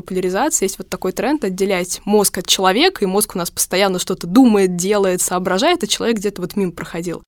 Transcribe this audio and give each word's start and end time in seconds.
популяризации 0.00 0.64
есть 0.64 0.78
вот 0.78 0.88
такой 0.88 1.12
тренд 1.12 1.44
отделять 1.44 2.00
мозг 2.04 2.38
от 2.38 2.46
человека, 2.46 3.04
и 3.04 3.06
мозг 3.06 3.34
у 3.34 3.38
нас 3.38 3.50
постоянно 3.50 3.98
что-то 3.98 4.26
думает, 4.26 4.76
делает, 4.76 5.20
соображает, 5.20 5.82
а 5.82 5.86
человек 5.86 6.18
где-то 6.18 6.40
вот 6.40 6.56
мимо 6.56 6.72
проходил. 6.72 7.22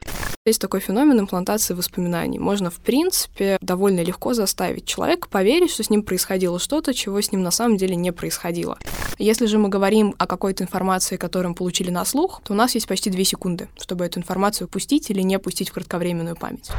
Есть 0.46 0.60
такой 0.60 0.80
феномен 0.80 1.20
имплантации 1.20 1.74
воспоминаний. 1.74 2.38
Можно, 2.38 2.70
в 2.70 2.76
принципе, 2.76 3.58
довольно 3.60 4.00
легко 4.00 4.32
заставить 4.32 4.86
человека 4.86 5.28
поверить, 5.28 5.70
что 5.70 5.82
с 5.82 5.90
ним 5.90 6.02
происходило 6.02 6.58
что-то, 6.58 6.94
чего 6.94 7.20
с 7.20 7.30
ним 7.30 7.42
на 7.42 7.50
самом 7.50 7.76
деле 7.76 7.94
не 7.94 8.10
происходило. 8.10 8.78
Если 9.18 9.44
же 9.44 9.58
мы 9.58 9.68
говорим 9.68 10.14
о 10.16 10.26
какой-то 10.26 10.64
информации, 10.64 11.18
которую 11.18 11.50
мы 11.50 11.56
получили 11.56 11.90
на 11.90 12.06
слух, 12.06 12.40
то 12.42 12.54
у 12.54 12.56
нас 12.56 12.74
есть 12.74 12.88
почти 12.88 13.10
две 13.10 13.24
секунды, 13.24 13.68
чтобы 13.78 14.06
эту 14.06 14.18
информацию 14.18 14.66
пустить 14.66 15.10
или 15.10 15.20
не 15.20 15.38
пустить 15.38 15.68
в 15.68 15.72
кратковременную 15.74 16.36
память. 16.36 16.70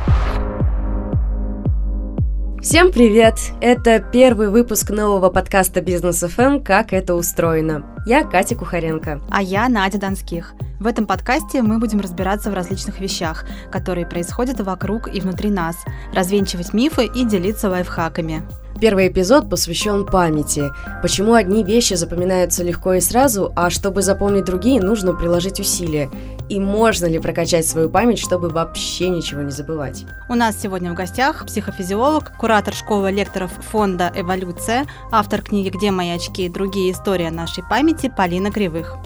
Всем 2.61 2.91
привет! 2.91 3.39
Это 3.59 3.99
первый 3.99 4.49
выпуск 4.49 4.91
нового 4.91 5.31
подкаста 5.31 5.81
Бизнес 5.81 6.19
ФМ 6.19 6.59
«Как 6.59 6.93
это 6.93 7.15
устроено». 7.15 7.83
Я 8.05 8.23
Катя 8.23 8.55
Кухаренко. 8.55 9.19
А 9.31 9.41
я 9.41 9.67
Надя 9.67 9.99
Донских. 9.99 10.53
В 10.79 10.85
этом 10.85 11.07
подкасте 11.07 11.63
мы 11.63 11.79
будем 11.79 12.02
разбираться 12.02 12.52
в 12.52 12.53
различных 12.53 12.99
вещах, 12.99 13.45
которые 13.71 14.05
происходят 14.05 14.59
вокруг 14.59 15.11
и 15.11 15.19
внутри 15.21 15.49
нас, 15.49 15.75
развенчивать 16.13 16.71
мифы 16.71 17.05
и 17.05 17.25
делиться 17.25 17.67
лайфхаками. 17.67 18.43
Первый 18.81 19.09
эпизод 19.09 19.48
посвящен 19.48 20.08
памяти. 20.08 20.71
Почему 21.03 21.35
одни 21.35 21.63
вещи 21.63 21.94
запоминаются 21.94 22.63
легко 22.63 22.94
и 22.95 22.99
сразу, 22.99 23.53
а 23.55 23.70
чтобы 23.70 24.02
запомнить 24.02 24.45
другие, 24.45 24.81
нужно 24.81 25.13
приложить 25.13 25.59
усилия. 25.59 26.09
И 26.49 26.59
можно 26.59 27.05
ли 27.05 27.20
прокачать 27.20 27.67
свою 27.67 27.91
память, 27.91 28.17
чтобы 28.17 28.49
вообще 28.49 29.09
ничего 29.09 29.44
не 29.44 29.52
забывать? 29.52 30.05
У 30.30 30.34
нас 30.34 30.59
сегодня 30.59 30.91
в 30.91 30.95
гостях 30.95 31.45
психофизиолог, 31.45 32.36
куратор 32.39 32.73
школы 32.73 33.12
лекторов 33.12 33.52
фонда 33.70 34.12
«Эволюция», 34.16 34.88
автор 35.11 35.44
книги 35.44 35.70
«Где 35.70 35.91
мои 35.91 36.09
очки 36.09 36.48
и 36.48 36.50
другие 36.50 36.91
истории 36.91 37.30
нашей 37.30 37.63
памяти» 37.63 38.11
Полина 38.17 38.52
Кривых. 38.52 38.98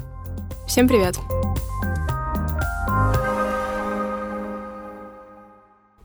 Всем 0.68 0.88
привет! 0.88 1.18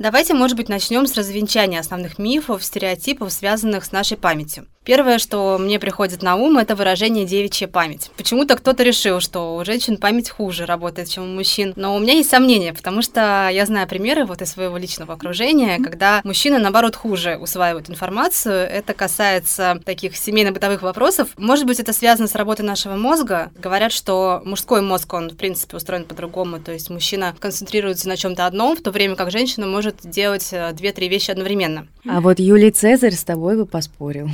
Давайте, 0.01 0.33
может 0.33 0.57
быть, 0.57 0.71
начнем 0.71 1.07
с 1.07 1.15
развенчания 1.15 1.79
основных 1.79 2.19
мифов, 2.19 2.65
стереотипов, 2.65 3.31
связанных 3.31 3.85
с 3.85 3.93
нашей 3.93 4.17
памятью. 4.17 4.67
Первое, 4.83 5.19
что 5.19 5.59
мне 5.59 5.79
приходит 5.79 6.23
на 6.23 6.37
ум, 6.37 6.57
это 6.57 6.75
выражение 6.75 7.27
«девичья 7.27 7.69
память». 7.69 8.11
Почему-то 8.17 8.57
кто-то 8.57 8.83
решил, 8.83 9.21
что 9.21 9.57
у 9.57 9.63
женщин 9.63 9.99
память 9.99 10.31
хуже 10.31 10.65
работает, 10.65 11.11
чем 11.11 11.25
у 11.25 11.27
мужчин. 11.27 11.75
Но 11.77 11.95
у 11.95 11.99
меня 11.99 12.15
есть 12.15 12.31
сомнения, 12.31 12.73
потому 12.73 13.03
что 13.03 13.51
я 13.53 13.67
знаю 13.67 13.87
примеры 13.87 14.25
вот 14.25 14.41
из 14.41 14.51
своего 14.51 14.79
личного 14.79 15.13
окружения, 15.13 15.77
когда 15.85 16.23
мужчины, 16.25 16.59
наоборот, 16.59 16.97
хуже 16.97 17.37
усваивают 17.37 17.91
информацию. 17.91 18.55
Это 18.55 18.95
касается 18.95 19.79
таких 19.85 20.17
семейно-бытовых 20.17 20.81
вопросов. 20.81 21.29
Может 21.37 21.67
быть, 21.67 21.79
это 21.79 21.93
связано 21.93 22.27
с 22.27 22.35
работой 22.35 22.63
нашего 22.63 22.97
мозга. 22.97 23.51
Говорят, 23.59 23.93
что 23.93 24.41
мужской 24.47 24.81
мозг, 24.81 25.13
он, 25.13 25.29
в 25.29 25.37
принципе, 25.37 25.77
устроен 25.77 26.07
по-другому. 26.07 26.59
То 26.59 26.73
есть 26.73 26.89
мужчина 26.89 27.37
концентрируется 27.39 28.09
на 28.09 28.17
чем 28.17 28.35
то 28.35 28.47
одном, 28.47 28.79
в 28.79 28.83
то 28.83 28.93
время 28.93 29.15
как 29.15 29.31
женщина 29.31 29.67
может 29.67 29.97
делать 30.05 30.49
э, 30.53 30.73
две-три 30.73 31.09
вещи 31.09 31.31
одновременно. 31.31 31.87
А 32.09 32.21
вот 32.21 32.39
Юлий 32.39 32.71
Цезарь 32.71 33.13
с 33.13 33.25
тобой 33.25 33.57
бы 33.57 33.67
поспорил. 33.67 34.29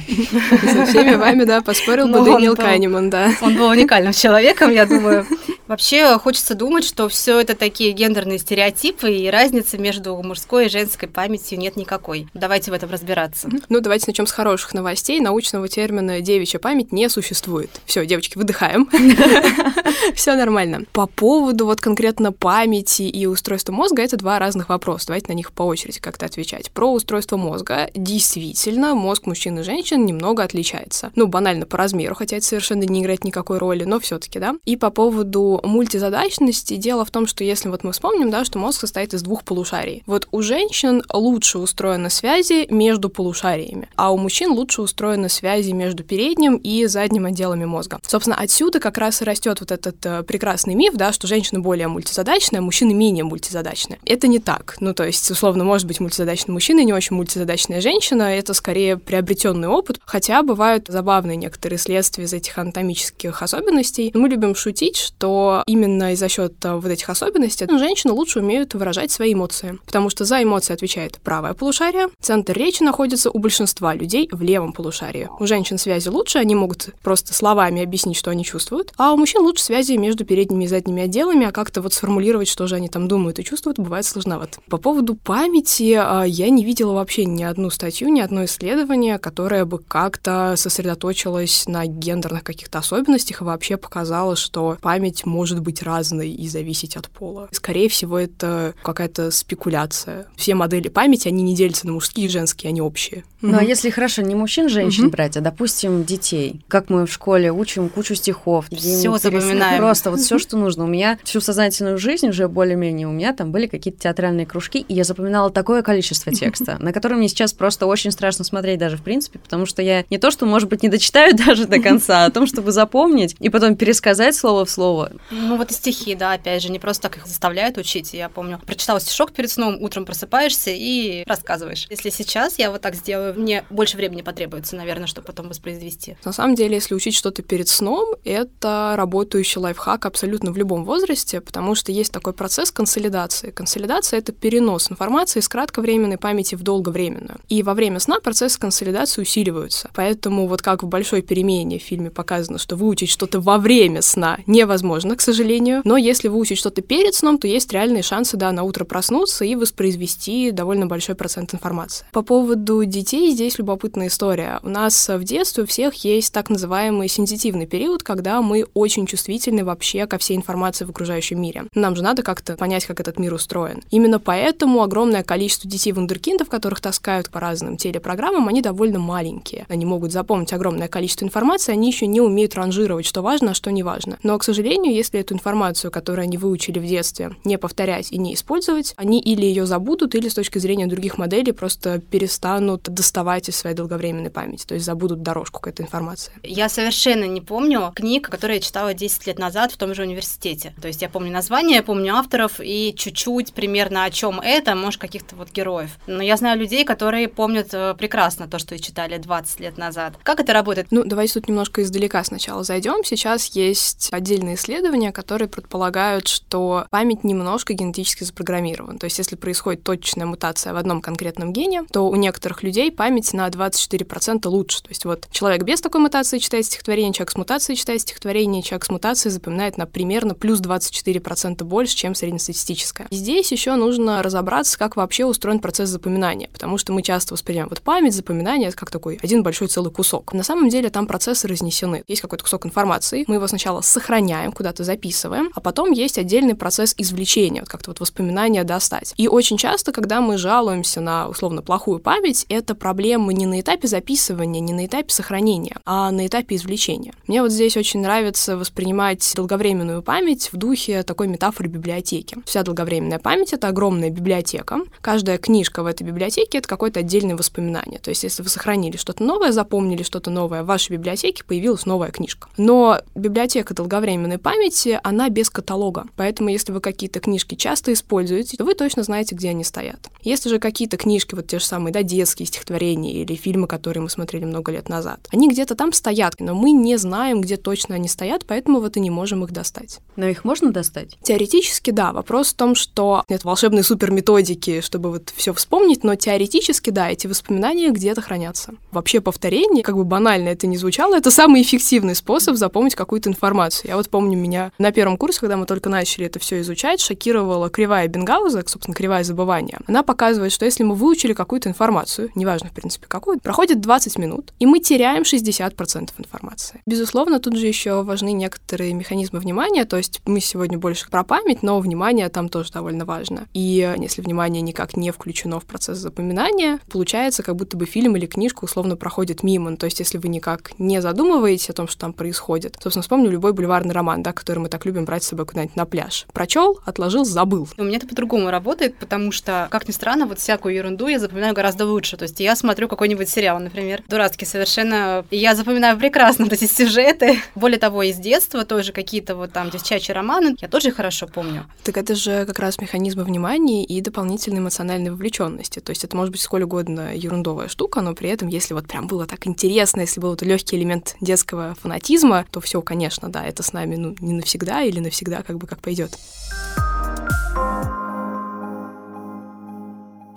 Со 0.72 0.86
всеми 0.86 1.14
вами, 1.14 1.44
да, 1.44 1.62
поспорил 1.62 2.08
бы 2.08 2.24
Дэниел 2.24 2.54
Канеман, 2.54 3.10
да. 3.10 3.32
Он 3.40 3.56
был 3.56 3.68
уникальным 3.68 4.12
человеком, 4.12 4.70
я 4.70 4.86
думаю. 4.86 5.26
Вообще 5.66 6.16
хочется 6.18 6.54
думать, 6.54 6.84
что 6.84 7.08
все 7.08 7.40
это 7.40 7.56
такие 7.56 7.92
гендерные 7.92 8.38
стереотипы, 8.38 9.12
и 9.12 9.28
разницы 9.28 9.78
между 9.78 10.16
мужской 10.22 10.66
и 10.66 10.68
женской 10.68 11.08
памятью 11.08 11.58
нет 11.58 11.76
никакой. 11.76 12.28
Давайте 12.34 12.70
в 12.70 12.74
этом 12.74 12.90
разбираться. 12.90 13.48
Ну, 13.68 13.80
давайте 13.80 14.04
начнем 14.06 14.26
с 14.26 14.32
хороших 14.32 14.74
новостей. 14.74 15.20
Научного 15.20 15.68
термина 15.68 16.20
девичья 16.20 16.58
память 16.58 16.92
не 16.92 17.08
существует. 17.08 17.70
Все, 17.84 18.06
девочки, 18.06 18.38
выдыхаем. 18.38 18.88
Все 20.14 20.36
нормально. 20.36 20.82
По 20.92 21.06
поводу 21.06 21.66
вот 21.66 21.80
конкретно 21.80 22.32
памяти 22.32 23.02
и 23.02 23.26
устройства 23.26 23.72
мозга, 23.72 24.02
это 24.02 24.16
два 24.16 24.38
разных 24.38 24.68
вопроса. 24.68 25.08
Давайте 25.08 25.28
на 25.28 25.36
них 25.36 25.52
по 25.52 25.62
очереди 25.62 25.98
как-то 25.98 26.26
отвечать. 26.26 26.70
Про 26.70 26.92
устройство 26.92 27.36
мозга. 27.36 27.90
Действительно, 27.94 28.94
мозг 28.94 29.26
мужчин 29.26 29.58
и 29.58 29.62
женщин 29.62 30.06
немного 30.06 30.44
отличается. 30.44 31.10
Ну, 31.16 31.26
банально 31.26 31.66
по 31.66 31.76
размеру, 31.76 32.14
хотя 32.14 32.36
это 32.36 32.46
совершенно 32.46 32.84
не 32.84 33.02
играет 33.02 33.24
никакой 33.24 33.58
роли, 33.58 33.84
но 33.84 33.98
все-таки, 33.98 34.38
да. 34.38 34.54
И 34.64 34.76
по 34.76 34.90
поводу 34.90 35.55
мультизадачности, 35.62 36.76
дело 36.76 37.04
в 37.04 37.10
том, 37.10 37.26
что 37.26 37.44
если 37.44 37.68
вот 37.68 37.84
мы 37.84 37.92
вспомним, 37.92 38.30
да, 38.30 38.44
что 38.44 38.58
мозг 38.58 38.80
состоит 38.80 39.14
из 39.14 39.22
двух 39.22 39.44
полушарий. 39.44 40.02
Вот 40.06 40.28
у 40.30 40.42
женщин 40.42 41.02
лучше 41.12 41.58
устроены 41.58 42.10
связи 42.10 42.66
между 42.70 43.08
полушариями, 43.08 43.88
а 43.96 44.12
у 44.12 44.18
мужчин 44.18 44.52
лучше 44.52 44.82
устроены 44.82 45.28
связи 45.28 45.72
между 45.72 46.04
передним 46.04 46.56
и 46.56 46.86
задним 46.86 47.26
отделами 47.26 47.64
мозга. 47.64 47.98
Собственно, 48.06 48.36
отсюда 48.36 48.80
как 48.80 48.98
раз 48.98 49.22
и 49.22 49.24
растет 49.24 49.60
вот 49.60 49.70
этот 49.70 50.04
э, 50.04 50.22
прекрасный 50.22 50.74
миф, 50.74 50.94
да, 50.94 51.12
что 51.12 51.26
женщины 51.26 51.60
более 51.60 51.88
мультизадачные, 51.88 52.58
а 52.58 52.62
мужчины 52.62 52.94
менее 52.94 53.24
мультизадачные. 53.24 53.98
Это 54.04 54.26
не 54.28 54.38
так. 54.38 54.76
Ну, 54.80 54.94
то 54.94 55.04
есть, 55.04 55.30
условно, 55.30 55.64
может 55.64 55.86
быть 55.86 56.00
мультизадачный 56.00 56.52
мужчина 56.52 56.80
и 56.80 56.84
не 56.84 56.92
очень 56.92 57.16
мультизадачная 57.16 57.80
женщина, 57.80 58.22
это 58.22 58.54
скорее 58.54 58.96
приобретенный 58.96 59.68
опыт, 59.68 60.00
хотя 60.04 60.42
бывают 60.42 60.88
забавные 60.88 61.36
некоторые 61.36 61.78
следствия 61.78 62.24
из 62.24 62.32
этих 62.32 62.56
анатомических 62.58 63.42
особенностей. 63.42 64.10
Мы 64.14 64.28
любим 64.28 64.54
шутить, 64.54 64.96
что 64.96 65.45
именно 65.66 66.12
из-за 66.12 66.28
счет 66.28 66.52
э, 66.64 66.74
вот 66.74 66.90
этих 66.90 67.08
особенностей 67.08 67.66
женщины 67.78 68.12
лучше 68.12 68.40
умеют 68.40 68.74
выражать 68.74 69.10
свои 69.10 69.32
эмоции, 69.34 69.78
потому 69.84 70.10
что 70.10 70.24
за 70.24 70.42
эмоции 70.42 70.72
отвечает 70.72 71.18
правое 71.22 71.54
полушарие, 71.54 72.08
центр 72.20 72.52
речи 72.54 72.82
находится 72.82 73.30
у 73.30 73.38
большинства 73.38 73.94
людей 73.94 74.28
в 74.30 74.42
левом 74.42 74.72
полушарии. 74.72 75.28
У 75.38 75.46
женщин 75.46 75.78
связи 75.78 76.08
лучше, 76.08 76.38
они 76.38 76.54
могут 76.54 76.90
просто 77.02 77.34
словами 77.34 77.82
объяснить, 77.82 78.16
что 78.16 78.30
они 78.30 78.44
чувствуют, 78.44 78.92
а 78.96 79.12
у 79.12 79.16
мужчин 79.16 79.42
лучше 79.42 79.62
связи 79.62 79.96
между 79.96 80.24
передними 80.24 80.64
и 80.64 80.68
задними 80.68 81.02
отделами, 81.02 81.46
а 81.46 81.52
как-то 81.52 81.80
вот 81.82 81.94
сформулировать, 81.94 82.48
что 82.48 82.66
же 82.66 82.76
они 82.76 82.88
там 82.88 83.08
думают 83.08 83.38
и 83.38 83.44
чувствуют, 83.44 83.78
бывает 83.78 84.04
сложновато. 84.04 84.58
По 84.68 84.78
поводу 84.78 85.14
памяти 85.14 85.98
а, 85.98 86.24
я 86.24 86.50
не 86.50 86.64
видела 86.64 86.92
вообще 86.92 87.24
ни 87.24 87.42
одну 87.42 87.70
статью, 87.70 88.08
ни 88.08 88.20
одно 88.20 88.44
исследование, 88.44 89.18
которое 89.18 89.64
бы 89.64 89.78
как-то 89.78 90.54
сосредоточилось 90.56 91.66
на 91.66 91.86
гендерных 91.86 92.44
каких-то 92.44 92.78
особенностях 92.78 93.40
и 93.40 93.44
вообще 93.44 93.76
показало, 93.76 94.36
что 94.36 94.76
память 94.80 95.26
может 95.36 95.60
быть 95.60 95.82
разной 95.82 96.30
и 96.30 96.48
зависеть 96.48 96.96
от 96.96 97.08
пола. 97.08 97.48
Скорее 97.52 97.88
всего, 97.88 98.18
это 98.18 98.74
какая-то 98.82 99.30
спекуляция. 99.30 100.26
Все 100.34 100.54
модели 100.54 100.88
памяти, 100.88 101.28
они 101.28 101.42
не 101.42 101.54
делятся 101.54 101.86
на 101.86 101.92
мужские 101.92 102.26
и 102.26 102.28
женские, 102.30 102.70
они 102.70 102.80
общие. 102.80 103.24
Ну, 103.42 103.58
а 103.58 103.62
если 103.62 103.90
хорошо, 103.90 104.22
не 104.22 104.34
мужчин, 104.34 104.68
женщин 104.68 105.10
брать, 105.10 105.36
а, 105.36 105.40
допустим, 105.40 106.04
детей. 106.04 106.60
Как 106.68 106.88
мы 106.88 107.06
в 107.06 107.12
школе 107.12 107.52
учим 107.52 107.88
кучу 107.88 108.14
стихов. 108.14 108.66
Все 108.70 109.16
запоминаем. 109.18 109.78
Просто 109.78 110.10
вот 110.10 110.20
все, 110.20 110.38
что 110.38 110.56
нужно. 110.56 110.84
У 110.84 110.88
меня 110.88 111.18
всю 111.22 111.40
сознательную 111.40 111.98
жизнь 111.98 112.28
уже 112.28 112.48
более-менее 112.48 113.06
у 113.06 113.12
меня 113.12 113.32
там 113.32 113.52
были 113.52 113.66
какие-то 113.66 114.00
театральные 114.00 114.46
кружки, 114.46 114.78
и 114.80 114.94
я 114.94 115.04
запоминала 115.04 115.50
такое 115.50 115.82
количество 115.82 116.32
текста, 116.32 116.76
на 116.80 116.92
который 116.92 117.18
мне 117.18 117.28
сейчас 117.28 117.52
просто 117.52 117.86
очень 117.86 118.10
страшно 118.10 118.44
смотреть 118.44 118.78
даже 118.78 118.96
в 118.96 119.02
принципе, 119.02 119.38
потому 119.38 119.66
что 119.66 119.82
я 119.82 120.04
не 120.10 120.18
то, 120.18 120.30
что, 120.30 120.46
может 120.46 120.68
быть, 120.68 120.82
не 120.82 120.88
дочитаю 120.88 121.36
даже 121.46 121.66
до 121.66 121.78
конца, 121.78 122.24
а 122.24 122.26
о 122.26 122.30
том, 122.30 122.46
чтобы 122.46 122.72
запомнить 122.72 123.36
и 123.38 123.50
потом 123.50 123.76
пересказать 123.76 124.34
слово 124.34 124.64
в 124.64 124.70
слово. 124.70 125.12
Ну 125.30 125.56
вот 125.56 125.70
и 125.70 125.74
стихи, 125.74 126.14
да, 126.14 126.32
опять 126.32 126.62
же, 126.62 126.70
не 126.70 126.78
просто 126.78 127.02
так 127.02 127.18
их 127.18 127.26
заставляют 127.26 127.78
учить. 127.78 128.14
Я 128.14 128.28
помню, 128.28 128.60
прочитала 128.64 129.00
стишок 129.00 129.32
перед 129.32 129.50
сном, 129.50 129.82
утром 129.82 130.04
просыпаешься 130.04 130.70
и 130.70 131.24
рассказываешь. 131.26 131.86
Если 131.90 132.10
сейчас 132.10 132.58
я 132.58 132.70
вот 132.70 132.82
так 132.82 132.94
сделаю, 132.94 133.38
мне 133.38 133.64
больше 133.70 133.96
времени 133.96 134.22
потребуется, 134.22 134.76
наверное, 134.76 135.06
чтобы 135.06 135.26
потом 135.26 135.48
воспроизвести. 135.48 136.16
На 136.24 136.32
самом 136.32 136.54
деле, 136.54 136.74
если 136.76 136.94
учить 136.94 137.14
что-то 137.14 137.42
перед 137.42 137.68
сном, 137.68 138.14
это 138.24 138.94
работающий 138.96 139.60
лайфхак 139.60 140.06
абсолютно 140.06 140.52
в 140.52 140.56
любом 140.56 140.84
возрасте, 140.84 141.40
потому 141.40 141.74
что 141.74 141.92
есть 141.92 142.12
такой 142.12 142.32
процесс 142.32 142.70
консолидации. 142.70 143.50
Консолидация— 143.50 144.18
это 144.20 144.32
перенос 144.32 144.90
информации 144.90 145.40
из 145.40 145.48
кратковременной 145.48 146.18
памяти 146.18 146.54
в 146.54 146.62
долговременную. 146.62 147.40
И 147.48 147.62
во 147.62 147.74
время 147.74 148.00
сна 148.00 148.20
процессы 148.20 148.58
консолидации 148.58 149.22
усиливаются. 149.22 149.90
Поэтому 149.94 150.46
вот 150.46 150.62
как 150.62 150.82
в 150.82 150.86
«Большой 150.86 151.22
перемене» 151.22 151.78
в 151.78 151.82
фильме 151.82 152.10
показано, 152.10 152.58
что 152.58 152.76
выучить 152.76 153.10
что-то 153.10 153.40
во 153.40 153.58
время 153.58 154.02
сна 154.02 154.38
невозможно, 154.46 155.15
к 155.16 155.20
сожалению. 155.20 155.82
Но 155.84 155.96
если 155.96 156.28
выучить 156.28 156.58
что-то 156.58 156.82
перед 156.82 157.14
сном, 157.14 157.38
то 157.38 157.46
есть 157.46 157.72
реальные 157.72 158.02
шансы, 158.02 158.36
да, 158.36 158.52
на 158.52 158.62
утро 158.62 158.84
проснуться 158.84 159.44
и 159.44 159.54
воспроизвести 159.54 160.50
довольно 160.50 160.86
большой 160.86 161.14
процент 161.14 161.54
информации. 161.54 162.06
По 162.12 162.22
поводу 162.22 162.84
детей 162.84 163.30
здесь 163.32 163.58
любопытная 163.58 164.08
история. 164.08 164.60
У 164.62 164.68
нас 164.68 165.08
в 165.08 165.24
детстве 165.24 165.64
у 165.64 165.66
всех 165.66 165.94
есть 166.04 166.32
так 166.32 166.50
называемый 166.50 167.08
сенситивный 167.08 167.66
период, 167.66 168.02
когда 168.02 168.42
мы 168.42 168.66
очень 168.74 169.06
чувствительны 169.06 169.64
вообще 169.64 170.06
ко 170.06 170.18
всей 170.18 170.36
информации 170.36 170.84
в 170.84 170.90
окружающем 170.90 171.40
мире. 171.40 171.64
Нам 171.74 171.96
же 171.96 172.02
надо 172.02 172.22
как-то 172.22 172.56
понять, 172.56 172.86
как 172.86 173.00
этот 173.00 173.18
мир 173.18 173.32
устроен. 173.32 173.82
Именно 173.90 174.18
поэтому 174.18 174.82
огромное 174.82 175.22
количество 175.22 175.70
детей 175.70 175.92
вундеркиндов, 175.92 176.48
которых 176.48 176.80
таскают 176.80 177.30
по 177.30 177.40
разным 177.40 177.76
телепрограммам, 177.76 178.48
они 178.48 178.60
довольно 178.60 178.98
маленькие. 178.98 179.66
Они 179.68 179.84
могут 179.84 180.12
запомнить 180.12 180.52
огромное 180.52 180.88
количество 180.88 181.24
информации, 181.24 181.72
они 181.72 181.88
еще 181.88 182.06
не 182.06 182.20
умеют 182.20 182.54
ранжировать, 182.54 183.06
что 183.06 183.22
важно, 183.22 183.52
а 183.52 183.54
что 183.54 183.70
не 183.70 183.82
важно. 183.82 184.18
Но, 184.22 184.36
к 184.38 184.44
сожалению, 184.44 184.92
если 184.92 185.05
если 185.06 185.20
эту 185.20 185.34
информацию, 185.34 185.90
которую 185.90 186.24
они 186.24 186.36
выучили 186.36 186.78
в 186.78 186.86
детстве, 186.86 187.36
не 187.44 187.58
повторять 187.58 188.10
и 188.10 188.18
не 188.18 188.34
использовать, 188.34 188.92
они 188.96 189.20
или 189.20 189.44
ее 189.44 189.64
забудут, 189.64 190.14
или 190.14 190.28
с 190.28 190.34
точки 190.34 190.58
зрения 190.58 190.86
других 190.86 191.16
моделей 191.16 191.52
просто 191.52 192.00
перестанут 192.00 192.82
доставать 192.82 193.48
из 193.48 193.56
своей 193.56 193.76
долговременной 193.76 194.30
памяти, 194.30 194.66
то 194.66 194.74
есть 194.74 194.84
забудут 194.86 195.22
дорожку 195.22 195.60
к 195.60 195.68
этой 195.68 195.82
информации. 195.82 196.32
Я 196.42 196.68
совершенно 196.68 197.24
не 197.24 197.40
помню 197.40 197.92
книг, 197.94 198.28
которые 198.28 198.56
я 198.56 198.62
читала 198.62 198.94
10 198.94 199.26
лет 199.26 199.38
назад 199.38 199.72
в 199.72 199.76
том 199.76 199.94
же 199.94 200.02
университете. 200.02 200.74
То 200.80 200.88
есть 200.88 201.02
я 201.02 201.08
помню 201.08 201.30
название, 201.30 201.76
я 201.76 201.82
помню 201.82 202.16
авторов 202.16 202.60
и 202.60 202.94
чуть-чуть 202.96 203.52
примерно 203.52 204.04
о 204.04 204.10
чем 204.10 204.40
это, 204.40 204.74
может, 204.74 205.00
каких-то 205.00 205.36
вот 205.36 205.52
героев. 205.52 205.98
Но 206.06 206.22
я 206.22 206.36
знаю 206.36 206.58
людей, 206.58 206.84
которые 206.84 207.28
помнят 207.28 207.68
э, 207.72 207.94
прекрасно 207.94 208.48
то, 208.48 208.58
что 208.58 208.78
читали 208.78 209.18
20 209.18 209.60
лет 209.60 209.78
назад. 209.78 210.14
Как 210.22 210.40
это 210.40 210.52
работает? 210.52 210.88
Ну, 210.90 211.04
давайте 211.04 211.34
тут 211.34 211.48
немножко 211.48 211.82
издалека 211.82 212.24
сначала 212.24 212.64
зайдем. 212.64 213.04
Сейчас 213.04 213.46
есть 213.48 214.08
отдельные 214.10 214.56
исследования, 214.56 214.85
которые 215.12 215.48
предполагают, 215.48 216.28
что 216.28 216.86
память 216.90 217.24
немножко 217.24 217.74
генетически 217.74 218.24
запрограммирована. 218.24 218.98
То 218.98 219.04
есть 219.04 219.18
если 219.18 219.36
происходит 219.36 219.82
точечная 219.82 220.26
мутация 220.26 220.72
в 220.72 220.76
одном 220.76 221.00
конкретном 221.00 221.52
гене, 221.52 221.84
то 221.92 222.08
у 222.08 222.14
некоторых 222.16 222.62
людей 222.62 222.92
память 222.92 223.32
на 223.32 223.48
24% 223.48 224.46
лучше. 224.48 224.82
То 224.82 224.88
есть 224.90 225.04
вот 225.04 225.28
человек 225.30 225.64
без 225.64 225.80
такой 225.80 226.00
мутации 226.00 226.38
читает 226.38 226.66
стихотворение, 226.66 227.12
человек 227.12 227.32
с 227.32 227.36
мутацией 227.36 227.76
читает 227.76 228.00
стихотворение, 228.00 228.62
человек 228.62 228.84
с 228.84 228.90
мутацией 228.90 229.32
запоминает 229.32 229.76
на 229.76 229.86
примерно 229.86 230.34
плюс 230.34 230.60
24% 230.60 231.64
больше, 231.64 231.96
чем 231.96 232.14
среднестатистическое. 232.14 233.08
И 233.10 233.16
здесь 233.16 233.50
еще 233.52 233.74
нужно 233.74 234.22
разобраться, 234.22 234.78
как 234.78 234.96
вообще 234.96 235.24
устроен 235.24 235.58
процесс 235.58 235.88
запоминания, 235.88 236.48
потому 236.52 236.78
что 236.78 236.92
мы 236.92 237.02
часто 237.02 237.34
воспринимаем 237.34 237.68
вот 237.68 237.80
память, 237.82 238.14
запоминание 238.14 238.72
как 238.72 238.90
такой 238.90 239.18
один 239.22 239.42
большой 239.42 239.68
целый 239.68 239.90
кусок. 239.90 240.32
На 240.32 240.42
самом 240.42 240.68
деле 240.68 240.90
там 240.90 241.06
процессы 241.06 241.48
разнесены. 241.48 242.04
Есть 242.06 242.22
какой-то 242.22 242.44
кусок 242.44 242.66
информации, 242.66 243.24
мы 243.26 243.36
его 243.36 243.46
сначала 243.48 243.80
сохраняем, 243.80 244.52
куда-то 244.52 244.75
записываем, 244.84 245.50
а 245.54 245.60
потом 245.60 245.92
есть 245.92 246.18
отдельный 246.18 246.54
процесс 246.54 246.94
извлечения, 246.96 247.60
вот 247.60 247.68
как-то 247.68 247.90
вот 247.90 248.00
воспоминания 248.00 248.64
достать. 248.64 249.14
И 249.16 249.28
очень 249.28 249.56
часто, 249.56 249.92
когда 249.92 250.20
мы 250.20 250.38
жалуемся 250.38 251.00
на 251.00 251.28
условно 251.28 251.62
плохую 251.62 251.98
память, 251.98 252.46
это 252.48 252.74
проблема 252.74 253.32
не 253.32 253.46
на 253.46 253.60
этапе 253.60 253.88
записывания, 253.88 254.60
не 254.60 254.72
на 254.72 254.86
этапе 254.86 255.10
сохранения, 255.10 255.76
а 255.84 256.10
на 256.10 256.26
этапе 256.26 256.56
извлечения. 256.56 257.12
Мне 257.26 257.42
вот 257.42 257.52
здесь 257.52 257.76
очень 257.76 258.00
нравится 258.00 258.56
воспринимать 258.56 259.32
долговременную 259.34 260.02
память 260.02 260.50
в 260.52 260.56
духе 260.56 261.02
такой 261.02 261.28
метафоры 261.28 261.68
библиотеки. 261.68 262.36
Вся 262.44 262.62
долговременная 262.62 263.18
память— 263.18 263.52
это 263.52 263.68
огромная 263.68 264.10
библиотека. 264.10 264.80
Каждая 265.00 265.38
книжка 265.38 265.82
в 265.82 265.86
этой 265.86 266.02
библиотеке— 266.02 266.58
это 266.58 266.68
какое-то 266.68 267.00
отдельное 267.00 267.36
воспоминание. 267.36 267.98
То 267.98 268.10
есть 268.10 268.22
если 268.22 268.42
вы 268.42 268.48
сохранили 268.48 268.96
что-то 268.96 269.22
новое, 269.22 269.52
запомнили 269.52 270.02
что-то 270.02 270.30
новое, 270.30 270.62
в 270.62 270.66
вашей 270.66 270.92
библиотеке 270.92 271.44
появилась 271.44 271.86
новая 271.86 272.10
книжка. 272.10 272.48
Но 272.56 273.00
библиотека 273.14 273.74
долговременной 273.74 274.38
памяти, 274.38 274.65
она 275.02 275.28
без 275.28 275.50
каталога. 275.50 276.06
Поэтому 276.16 276.48
если 276.48 276.72
вы 276.72 276.80
какие-то 276.80 277.20
книжки 277.20 277.54
часто 277.54 277.92
используете, 277.92 278.56
то 278.56 278.64
вы 278.64 278.74
точно 278.74 279.02
знаете, 279.02 279.34
где 279.34 279.50
они 279.50 279.64
стоят. 279.64 280.10
Если 280.22 280.48
же 280.48 280.58
какие-то 280.58 280.96
книжки, 280.96 281.34
вот 281.34 281.46
те 281.46 281.58
же 281.58 281.64
самые, 281.64 281.92
да, 281.92 282.02
детские 282.02 282.46
стихотворения 282.46 283.22
или 283.22 283.34
фильмы, 283.34 283.66
которые 283.66 284.02
мы 284.02 284.10
смотрели 284.10 284.44
много 284.44 284.72
лет 284.72 284.88
назад, 284.88 285.20
они 285.32 285.48
где-то 285.48 285.74
там 285.74 285.92
стоят, 285.92 286.34
но 286.40 286.54
мы 286.54 286.72
не 286.72 286.96
знаем, 286.96 287.40
где 287.40 287.56
точно 287.56 287.94
они 287.94 288.08
стоят, 288.08 288.44
поэтому 288.46 288.80
вот 288.80 288.96
и 288.96 289.00
не 289.00 289.10
можем 289.10 289.44
их 289.44 289.52
достать. 289.52 290.00
Но 290.16 290.26
их 290.26 290.44
можно 290.44 290.72
достать? 290.72 291.16
Теоретически, 291.22 291.90
да. 291.90 292.12
Вопрос 292.12 292.48
в 292.48 292.54
том, 292.54 292.74
что 292.74 293.24
нет 293.28 293.44
волшебной 293.44 293.84
супер 293.84 294.10
методики, 294.10 294.80
чтобы 294.80 295.10
вот 295.10 295.32
все 295.34 295.52
вспомнить, 295.52 296.04
но 296.04 296.14
теоретически, 296.14 296.90
да, 296.90 297.10
эти 297.10 297.26
воспоминания 297.26 297.90
где-то 297.90 298.20
хранятся. 298.20 298.74
Вообще 298.90 299.20
повторение, 299.20 299.82
как 299.82 299.96
бы 299.96 300.04
банально 300.04 300.48
это 300.48 300.66
не 300.66 300.76
звучало, 300.76 301.14
это 301.14 301.30
самый 301.30 301.62
эффективный 301.62 302.14
способ 302.14 302.56
запомнить 302.56 302.94
какую-то 302.94 303.28
информацию. 303.28 303.90
Я 303.90 303.96
вот 303.96 304.08
помню 304.08 304.36
меня 304.36 304.55
на 304.78 304.92
первом 304.92 305.16
курсе, 305.16 305.40
когда 305.40 305.56
мы 305.56 305.66
только 305.66 305.88
начали 305.88 306.26
это 306.26 306.38
все 306.38 306.60
изучать, 306.60 307.00
шокировала 307.00 307.70
кривая 307.70 308.08
Бенгауза, 308.08 308.64
собственно, 308.66 308.94
кривая 308.94 309.24
забывания. 309.24 309.78
Она 309.86 310.02
показывает, 310.02 310.52
что 310.52 310.64
если 310.64 310.82
мы 310.82 310.94
выучили 310.94 311.32
какую-то 311.32 311.68
информацию, 311.68 312.30
неважно, 312.34 312.68
в 312.68 312.72
принципе, 312.72 313.06
какую, 313.08 313.40
проходит 313.40 313.80
20 313.80 314.18
минут, 314.18 314.52
и 314.58 314.66
мы 314.66 314.80
теряем 314.80 315.22
60% 315.22 316.10
информации. 316.18 316.80
Безусловно, 316.86 317.40
тут 317.40 317.56
же 317.56 317.66
еще 317.66 318.02
важны 318.02 318.32
некоторые 318.32 318.92
механизмы 318.94 319.40
внимания, 319.40 319.84
то 319.84 319.96
есть 319.96 320.20
мы 320.26 320.40
сегодня 320.40 320.78
больше 320.78 321.08
про 321.10 321.24
память, 321.24 321.62
но 321.62 321.78
внимание 321.80 322.28
там 322.28 322.48
тоже 322.48 322.72
довольно 322.72 323.04
важно. 323.04 323.46
И 323.54 323.94
если 323.98 324.22
внимание 324.22 324.62
никак 324.62 324.96
не 324.96 325.10
включено 325.10 325.60
в 325.60 325.64
процесс 325.64 325.98
запоминания, 325.98 326.80
получается, 326.90 327.42
как 327.42 327.56
будто 327.56 327.76
бы 327.76 327.86
фильм 327.86 328.16
или 328.16 328.26
книжка 328.26 328.64
условно 328.64 328.96
проходит 328.96 329.42
мимо. 329.42 329.70
Ну, 329.70 329.76
то 329.76 329.86
есть 329.86 329.98
если 330.00 330.18
вы 330.18 330.28
никак 330.28 330.78
не 330.78 331.00
задумываетесь 331.00 331.70
о 331.70 331.72
том, 331.72 331.88
что 331.88 332.00
там 332.00 332.12
происходит. 332.12 332.76
Собственно, 332.82 333.02
вспомню 333.02 333.30
любой 333.30 333.52
бульварный 333.52 333.94
роман, 333.94 334.22
да, 334.22 334.32
который 334.46 334.60
мы 334.60 334.68
так 334.68 334.86
любим 334.86 335.04
брать 335.04 335.24
с 335.24 335.26
собой 335.26 335.44
куда-нибудь 335.44 335.74
на 335.74 335.86
пляж. 335.86 336.24
Прочел, 336.32 336.78
отложил, 336.84 337.24
забыл. 337.24 337.68
У 337.76 337.82
меня 337.82 337.96
это 337.96 338.06
по-другому 338.06 338.48
работает, 338.48 338.96
потому 338.96 339.32
что, 339.32 339.66
как 339.72 339.88
ни 339.88 339.92
странно, 339.92 340.24
вот 340.26 340.38
всякую 340.38 340.76
ерунду 340.76 341.08
я 341.08 341.18
запоминаю 341.18 341.52
гораздо 341.52 341.84
лучше. 341.84 342.16
То 342.16 342.22
есть 342.22 342.38
я 342.38 342.54
смотрю 342.54 342.86
какой-нибудь 342.86 343.28
сериал, 343.28 343.58
например, 343.58 344.04
дурацкий 344.06 344.44
совершенно, 344.44 345.24
и 345.32 345.36
я 345.36 345.56
запоминаю 345.56 345.98
прекрасно 345.98 346.44
вот 346.44 346.52
эти 346.52 346.66
сюжеты. 346.66 347.40
Более 347.56 347.80
того, 347.80 348.04
из 348.04 348.18
детства 348.18 348.64
тоже 348.64 348.92
какие-то 348.92 349.34
вот 349.34 349.52
там 349.52 349.68
девчачьи 349.70 350.14
романы, 350.14 350.54
я 350.60 350.68
тоже 350.68 350.92
хорошо 350.92 351.26
помню. 351.26 351.66
Так 351.82 351.96
это 351.96 352.14
же 352.14 352.46
как 352.46 352.60
раз 352.60 352.78
механизмы 352.78 353.24
внимания 353.24 353.84
и 353.84 354.00
дополнительной 354.00 354.60
эмоциональной 354.60 355.10
вовлеченности. 355.10 355.80
То 355.80 355.90
есть 355.90 356.04
это 356.04 356.16
может 356.16 356.30
быть 356.30 356.40
сколь 356.40 356.62
угодно 356.62 357.16
ерундовая 357.16 357.66
штука, 357.66 358.00
но 358.00 358.14
при 358.14 358.28
этом, 358.28 358.46
если 358.46 358.74
вот 358.74 358.86
прям 358.86 359.08
было 359.08 359.26
так 359.26 359.44
интересно, 359.48 360.02
если 360.02 360.20
был 360.20 360.30
вот 360.30 360.42
легкий 360.42 360.76
элемент 360.76 361.16
детского 361.20 361.74
фанатизма, 361.82 362.46
то 362.52 362.60
все, 362.60 362.80
конечно, 362.80 363.28
да, 363.28 363.44
это 363.44 363.64
с 363.64 363.72
нами 363.72 363.96
ну, 363.96 364.14
не 364.20 364.35
навсегда 364.36 364.82
или 364.82 365.00
навсегда, 365.00 365.42
как 365.42 365.58
бы 365.58 365.66
как 365.66 365.80
пойдет. 365.80 366.16